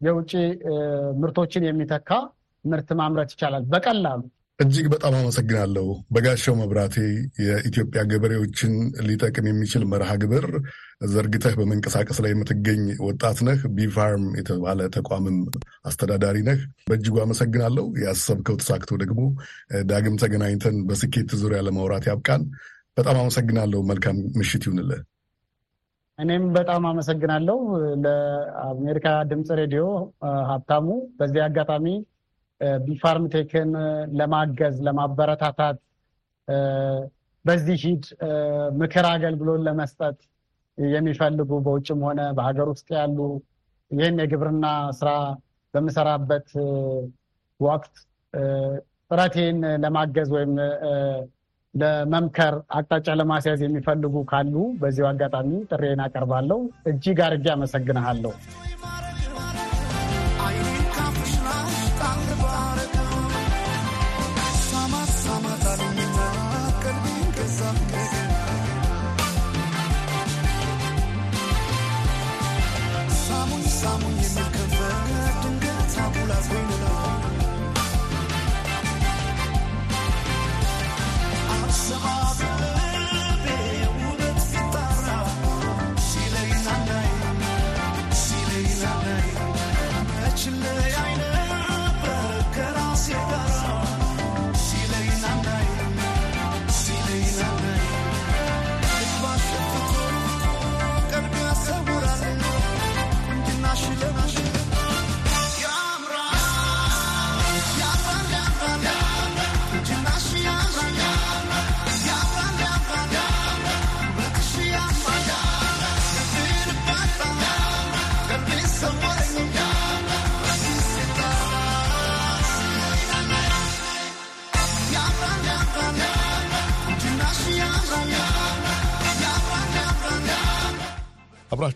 የውጭ 0.00 0.32
ምርቶችን 1.20 1.66
የሚተካ 1.68 2.10
ምርት 2.64 2.88
ማምረት 3.00 3.30
ይቻላል 3.34 3.64
በቀላሉ። 3.72 4.22
እጅግ 4.58 4.86
በጣም 4.92 5.14
አመሰግናለሁ። 5.18 5.84
በጋሻው 6.14 6.54
መብራቴ 6.58 6.96
የኢትዮጵያ 7.44 8.00
ገበሬዎችን 8.10 8.74
ሊጠቅም 9.06 9.46
የሚችል 9.50 9.82
መርሃ 9.92 10.10
ግብር 10.22 10.46
ዘርግተህ 11.12 11.54
በመንቀሳቀስ 11.60 12.18
ላይ 12.24 12.32
የምትገኝ 12.32 12.82
ወጣት 13.06 13.38
ነህ። 13.48 13.58
ቢፋርም 13.78 14.26
የተባለ 14.38 14.86
ተቋምም 14.96 15.38
አስተዳዳሪ 15.84 16.36
ነህ። 16.48 16.60
በእጅጉ 16.86 17.16
አመሰግናለሁ። 17.24 17.86
ያሰብከው 18.04 18.58
ተሳክቶ 18.62 19.00
ደግሞ 19.02 19.20
ዳግም 19.90 20.20
ተገናኝተን 20.22 20.78
በስኬት 20.88 21.32
ዙሪያ 21.42 21.60
ለማውራት 21.68 22.06
ያብቃን። 22.10 22.44
በጣም 22.96 23.18
አመሰግናለሁ። 23.20 23.82
መልካም 23.90 24.16
ምሽት 24.38 24.64
ይሁንልህ። 24.68 25.02
እኔም 26.18 26.44
በጣም 26.54 26.82
አመሰግናለሁ 26.88 27.58
ለአሜሪካ 28.04 29.06
ድምፅ 29.30 29.48
ሬዲዮ 29.60 29.84
ሀብታሙ 30.50 30.86
በዚህ 31.18 31.40
አጋጣሚ 31.44 31.86
ቢፋርም 32.84 33.24
ቴክን 33.32 33.70
ለማገዝ 34.18 34.76
ለማበረታታት 34.86 35.78
በዚህ 37.44 37.78
ሂድ 37.84 38.04
ምክር 38.80 39.06
አገልግሎት 39.10 39.60
ለመስጠት 39.66 40.18
የሚፈልጉ 40.78 41.50
በውጭም 41.66 42.00
ሆነ 42.06 42.20
በሀገር 42.36 42.68
ውስጥ 42.72 42.88
ያሉ 42.96 43.18
ይህን 43.90 44.16
የግብርና 44.22 44.66
ስራ 44.98 45.10
በምሰራበት 45.74 46.48
ወቅት 47.60 47.94
ጥረቴን 49.10 49.58
ለማገዝ 49.82 50.28
ወይም 50.36 50.52
ለመምከር 51.74 52.54
አቅጣጫ 52.76 53.08
ለማስያዝ 53.20 53.60
የሚፈልጉ 53.64 54.16
ካሉ 54.30 54.54
በዚሁ 54.80 55.06
አጋጣሚ 55.10 55.50
ጥሬን 55.70 56.02
አቀርባለሁ። 56.04 56.58
እጅግ 56.90 57.20
አድርጌ 57.26 57.46
አመሰግንሃለሁ። 57.54 58.32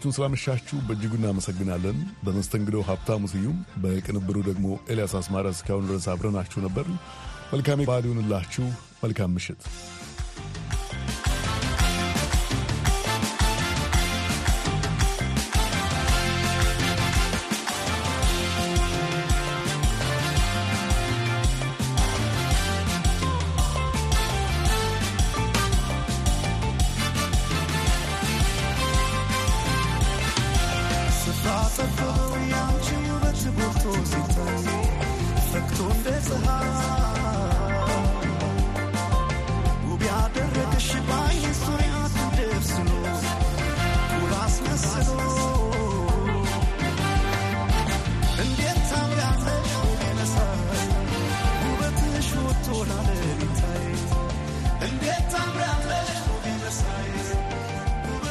አብራችሁን 0.09 0.17
ስላመሻችሁ 0.17 0.77
በእጅጉ 0.87 1.13
እናመሰግናለን። 1.19 1.97
በመስተንግዶው 2.25 2.83
ሀብታሙ 2.89 3.23
ስዩም፣ 3.33 3.57
በቅንብሩ 3.83 4.37
ደግሞ 4.49 4.67
ኤልያስ 4.89 5.13
አስማረ 5.19 5.47
እስካሁን 5.55 5.85
ድረስ 5.89 6.07
አብረናችሁ 6.13 6.59
ነበር። 6.67 6.87
መልካም 7.53 7.83
በዓል 7.85 8.05
ይሁንላችሁ። 8.09 8.65
መልካም 9.03 9.33
ምሽት። 9.37 9.61